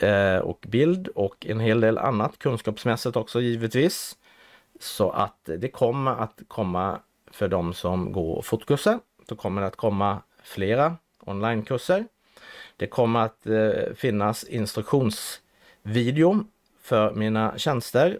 Eh, 0.03 0.39
och 0.39 0.65
bild 0.69 1.09
och 1.09 1.47
en 1.47 1.61
hel 1.61 1.81
del 1.81 1.99
annat 1.99 2.39
kunskapsmässigt 2.39 3.17
också 3.17 3.41
givetvis. 3.41 4.17
Så 4.81 5.11
att 5.11 5.49
det 5.59 5.69
kommer 5.69 6.11
att 6.11 6.41
komma 6.49 7.01
för 7.31 7.49
de 7.49 7.75
som 7.75 8.13
går 8.13 8.43
fotkurser. 8.43 8.99
Då 9.27 9.37
kommer 9.37 9.61
det 9.61 9.67
att 9.67 9.77
komma 9.77 10.23
flera 10.43 10.97
onlinekurser. 11.21 12.05
Det 12.77 12.87
kommer 12.87 13.21
att 13.21 13.47
eh, 13.47 13.95
finnas 13.95 14.45
instruktionsvideo 14.45 16.45
för 16.83 17.15
mina 17.15 17.59
tjänster 17.59 18.19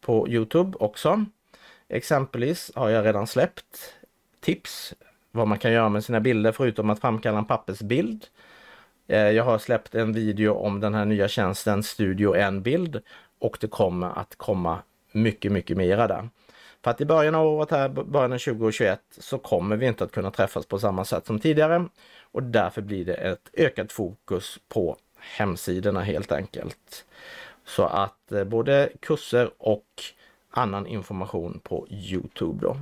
på 0.00 0.28
Youtube 0.28 0.76
också. 0.80 1.24
Exempelvis 1.88 2.70
har 2.74 2.88
jag 2.88 3.06
redan 3.06 3.26
släppt 3.26 3.94
tips 4.40 4.94
vad 5.30 5.48
man 5.48 5.58
kan 5.58 5.72
göra 5.72 5.88
med 5.88 6.04
sina 6.04 6.20
bilder 6.20 6.52
förutom 6.52 6.90
att 6.90 7.00
framkalla 7.00 7.38
en 7.38 7.44
pappersbild. 7.44 8.26
Eh, 9.12 9.30
jag 9.30 9.44
har 9.44 9.58
släppt 9.58 9.94
en 9.94 10.12
video 10.12 10.54
om 10.54 10.80
den 10.80 10.94
här 10.94 11.04
nya 11.04 11.28
tjänsten 11.28 11.82
Studio 11.82 12.34
en 12.34 12.62
bild 12.62 13.02
och 13.38 13.58
det 13.60 13.66
kommer 13.66 14.18
att 14.18 14.36
komma 14.36 14.78
mycket, 15.12 15.52
mycket 15.52 15.76
mera 15.76 16.06
där. 16.06 16.28
För 16.82 16.90
att 16.90 17.00
i 17.00 17.04
början 17.04 17.34
av 17.34 17.46
året 17.46 17.70
här, 17.70 17.88
början 17.88 18.32
av 18.32 18.38
2021, 18.38 19.00
så 19.18 19.38
kommer 19.38 19.76
vi 19.76 19.86
inte 19.86 20.04
att 20.04 20.12
kunna 20.12 20.30
träffas 20.30 20.66
på 20.66 20.78
samma 20.78 21.04
sätt 21.04 21.26
som 21.26 21.38
tidigare 21.38 21.88
och 22.20 22.42
därför 22.42 22.82
blir 22.82 23.04
det 23.04 23.14
ett 23.14 23.50
ökat 23.52 23.92
fokus 23.92 24.58
på 24.68 24.96
hemsidorna 25.18 26.00
helt 26.00 26.32
enkelt. 26.32 27.04
Så 27.64 27.84
att 27.84 28.32
eh, 28.32 28.44
både 28.44 28.88
kurser 29.00 29.50
och 29.58 30.02
annan 30.50 30.86
information 30.86 31.60
på 31.62 31.86
Youtube 31.90 32.66
då. 32.66 32.76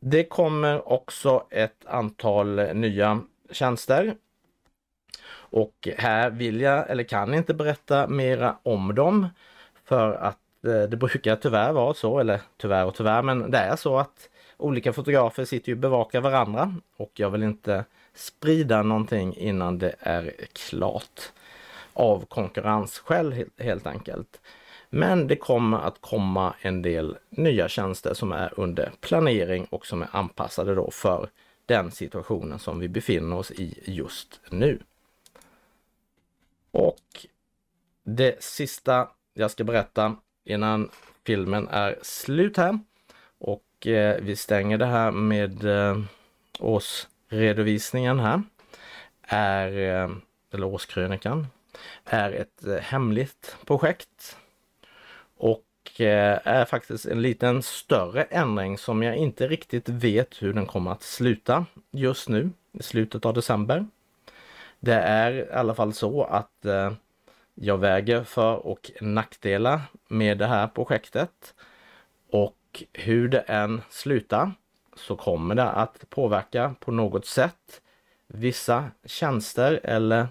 Det 0.00 0.24
kommer 0.24 0.92
också 0.92 1.46
ett 1.50 1.86
antal 1.86 2.74
nya 2.74 3.20
tjänster. 3.50 4.16
Och 5.34 5.88
här 5.98 6.30
vill 6.30 6.60
jag 6.60 6.90
eller 6.90 7.04
kan 7.04 7.34
inte 7.34 7.54
berätta 7.54 8.06
mera 8.06 8.56
om 8.62 8.94
dem 8.94 9.28
för 9.84 10.12
att 10.12 10.38
eh, 10.66 10.82
det 10.82 10.96
brukar 10.96 11.36
tyvärr 11.36 11.72
vara 11.72 11.94
så, 11.94 12.18
eller 12.18 12.40
tyvärr 12.56 12.84
och 12.84 12.94
tyvärr, 12.94 13.22
men 13.22 13.50
det 13.50 13.58
är 13.58 13.76
så 13.76 13.98
att 13.98 14.28
olika 14.56 14.92
fotografer 14.92 15.44
sitter 15.44 15.68
ju 15.68 15.74
och 15.74 15.80
bevakar 15.80 16.20
varandra 16.20 16.74
och 16.96 17.10
jag 17.14 17.30
vill 17.30 17.42
inte 17.42 17.84
sprida 18.14 18.82
någonting 18.82 19.36
innan 19.36 19.78
det 19.78 19.94
är 20.00 20.32
klart 20.52 21.32
av 21.92 22.24
konkurrensskäl 22.24 23.44
helt 23.58 23.86
enkelt. 23.86 24.40
Men 24.90 25.26
det 25.26 25.36
kommer 25.36 25.78
att 25.78 26.00
komma 26.00 26.54
en 26.60 26.82
del 26.82 27.16
nya 27.30 27.68
tjänster 27.68 28.14
som 28.14 28.32
är 28.32 28.60
under 28.60 28.92
planering 29.00 29.64
och 29.64 29.86
som 29.86 30.02
är 30.02 30.08
anpassade 30.12 30.74
då 30.74 30.90
för 30.90 31.28
den 31.66 31.90
situationen 31.90 32.58
som 32.58 32.78
vi 32.78 32.88
befinner 32.88 33.36
oss 33.36 33.50
i 33.50 33.82
just 33.84 34.40
nu. 34.50 34.78
Och 36.70 37.26
det 38.04 38.42
sista 38.42 39.08
jag 39.34 39.50
ska 39.50 39.64
berätta 39.64 40.16
innan 40.44 40.90
filmen 41.26 41.68
är 41.68 41.98
slut 42.02 42.56
här 42.56 42.78
och 43.38 43.86
eh, 43.86 44.20
vi 44.22 44.36
stänger 44.36 44.78
det 44.78 44.86
här 44.86 45.10
med 45.10 45.64
eh, 45.64 46.00
årsredovisningen 46.58 48.20
här 48.20 48.42
är, 49.22 49.78
eh, 49.78 50.10
eller 50.52 50.66
årskrönikan, 50.66 51.46
är 52.04 52.32
ett 52.32 52.66
eh, 52.66 52.76
hemligt 52.76 53.56
projekt 53.64 54.36
och 55.36 55.64
Eh, 56.00 56.38
är 56.44 56.64
faktiskt 56.64 57.06
en 57.06 57.22
liten 57.22 57.62
större 57.62 58.22
ändring 58.22 58.78
som 58.78 59.02
jag 59.02 59.16
inte 59.16 59.48
riktigt 59.48 59.88
vet 59.88 60.42
hur 60.42 60.52
den 60.52 60.66
kommer 60.66 60.90
att 60.90 61.02
sluta 61.02 61.66
just 61.90 62.28
nu 62.28 62.50
i 62.72 62.82
slutet 62.82 63.24
av 63.24 63.34
december. 63.34 63.86
Det 64.80 64.94
är 64.94 65.32
i 65.32 65.50
alla 65.52 65.74
fall 65.74 65.92
så 65.92 66.24
att 66.24 66.64
eh, 66.64 66.92
jag 67.54 67.78
väger 67.78 68.24
för 68.24 68.66
och 68.66 68.90
nackdelar 69.00 69.80
med 70.08 70.38
det 70.38 70.46
här 70.46 70.66
projektet. 70.66 71.54
Och 72.30 72.84
hur 72.92 73.28
det 73.28 73.40
än 73.40 73.82
slutar 73.90 74.52
så 74.96 75.16
kommer 75.16 75.54
det 75.54 75.70
att 75.70 76.10
påverka 76.10 76.74
på 76.80 76.92
något 76.92 77.26
sätt 77.26 77.80
vissa 78.26 78.90
tjänster 79.04 79.80
eller 79.84 80.26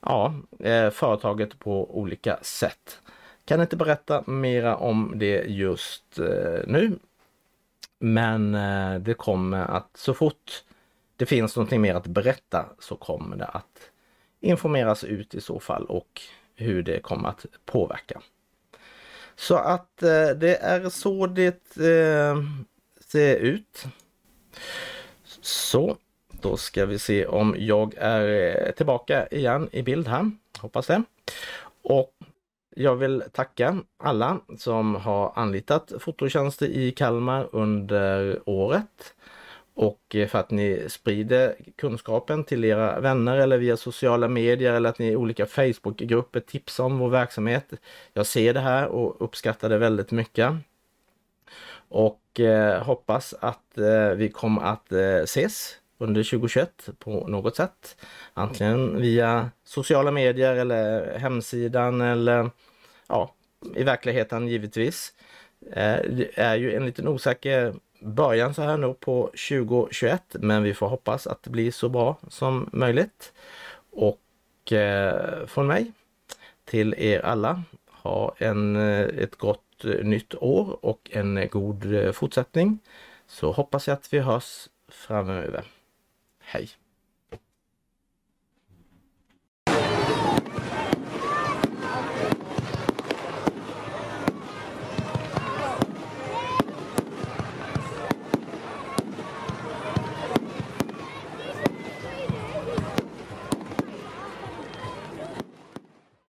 ja, 0.00 0.34
eh, 0.60 0.90
företaget 0.90 1.58
på 1.58 1.98
olika 1.98 2.38
sätt. 2.42 3.00
Kan 3.50 3.60
inte 3.60 3.76
berätta 3.76 4.22
mera 4.26 4.76
om 4.76 5.12
det 5.16 5.44
just 5.46 6.18
eh, 6.18 6.60
nu. 6.66 6.98
Men 7.98 8.54
eh, 8.54 9.00
det 9.00 9.14
kommer 9.14 9.60
att 9.60 9.90
så 9.94 10.14
fort 10.14 10.64
det 11.16 11.26
finns 11.26 11.56
någonting 11.56 11.80
mer 11.80 11.94
att 11.94 12.06
berätta 12.06 12.66
så 12.78 12.96
kommer 12.96 13.36
det 13.36 13.44
att 13.44 13.90
informeras 14.40 15.04
ut 15.04 15.34
i 15.34 15.40
så 15.40 15.60
fall 15.60 15.84
och 15.84 16.20
hur 16.54 16.82
det 16.82 17.00
kommer 17.00 17.28
att 17.28 17.46
påverka. 17.64 18.20
Så 19.36 19.56
att 19.56 20.02
eh, 20.02 20.28
det 20.28 20.56
är 20.56 20.88
så 20.88 21.26
det 21.26 21.76
eh, 21.76 22.36
ser 23.00 23.36
ut. 23.36 23.84
Så, 25.40 25.96
då 26.30 26.56
ska 26.56 26.86
vi 26.86 26.98
se 26.98 27.26
om 27.26 27.56
jag 27.58 27.94
är 27.96 28.56
eh, 28.66 28.72
tillbaka 28.72 29.26
igen 29.26 29.68
i 29.72 29.82
bild 29.82 30.08
här. 30.08 30.30
Hoppas 30.58 30.86
det. 30.86 31.02
Och 31.82 32.12
jag 32.76 32.96
vill 32.96 33.22
tacka 33.32 33.78
alla 33.98 34.40
som 34.58 34.94
har 34.94 35.32
anlitat 35.36 35.92
fototjänster 35.98 36.66
i 36.66 36.92
Kalmar 36.92 37.48
under 37.52 38.40
året 38.46 39.14
och 39.74 40.16
för 40.28 40.36
att 40.36 40.50
ni 40.50 40.84
sprider 40.88 41.54
kunskapen 41.76 42.44
till 42.44 42.64
era 42.64 43.00
vänner 43.00 43.36
eller 43.36 43.58
via 43.58 43.76
sociala 43.76 44.28
medier 44.28 44.72
eller 44.72 44.90
att 44.90 44.98
ni 44.98 45.08
i 45.08 45.16
olika 45.16 45.46
Facebookgrupper 45.46 46.40
tipsar 46.40 46.84
om 46.84 46.98
vår 46.98 47.08
verksamhet. 47.08 47.72
Jag 48.12 48.26
ser 48.26 48.54
det 48.54 48.60
här 48.60 48.88
och 48.88 49.24
uppskattar 49.24 49.68
det 49.68 49.78
väldigt 49.78 50.10
mycket. 50.10 50.52
Och 51.88 52.40
eh, 52.40 52.82
hoppas 52.82 53.34
att 53.40 53.78
eh, 53.78 54.10
vi 54.10 54.28
kommer 54.28 54.62
att 54.62 54.92
eh, 54.92 55.22
ses 55.22 55.79
under 56.00 56.22
2021 56.22 56.88
på 56.98 57.26
något 57.26 57.56
sätt. 57.56 57.96
Antingen 58.34 59.00
via 59.00 59.50
sociala 59.64 60.10
medier 60.10 60.56
eller 60.56 61.18
hemsidan 61.18 62.00
eller 62.00 62.50
ja, 63.08 63.34
i 63.74 63.82
verkligheten 63.82 64.48
givetvis. 64.48 65.12
Eh, 65.72 65.96
det 66.10 66.30
är 66.34 66.56
ju 66.56 66.76
en 66.76 66.86
liten 66.86 67.08
osäker 67.08 67.74
början 68.00 68.54
så 68.54 68.62
här 68.62 68.76
nu 68.76 68.94
på 68.94 69.30
2021 69.48 70.22
men 70.32 70.62
vi 70.62 70.74
får 70.74 70.88
hoppas 70.88 71.26
att 71.26 71.42
det 71.42 71.50
blir 71.50 71.70
så 71.70 71.88
bra 71.88 72.16
som 72.28 72.70
möjligt. 72.72 73.32
Och 73.90 74.72
eh, 74.72 75.46
från 75.46 75.66
mig 75.66 75.92
till 76.64 76.94
er 76.98 77.20
alla, 77.20 77.62
ha 77.86 78.34
en, 78.38 78.76
eh, 78.76 79.00
ett 79.00 79.36
gott 79.36 79.84
eh, 79.84 80.04
nytt 80.04 80.34
år 80.34 80.84
och 80.84 81.10
en 81.12 81.48
god 81.50 82.14
fortsättning. 82.14 82.78
Så 83.26 83.52
hoppas 83.52 83.88
jag 83.88 83.94
att 83.94 84.12
vi 84.12 84.18
hörs 84.18 84.68
framöver. 84.88 85.64
Hej! 86.50 86.79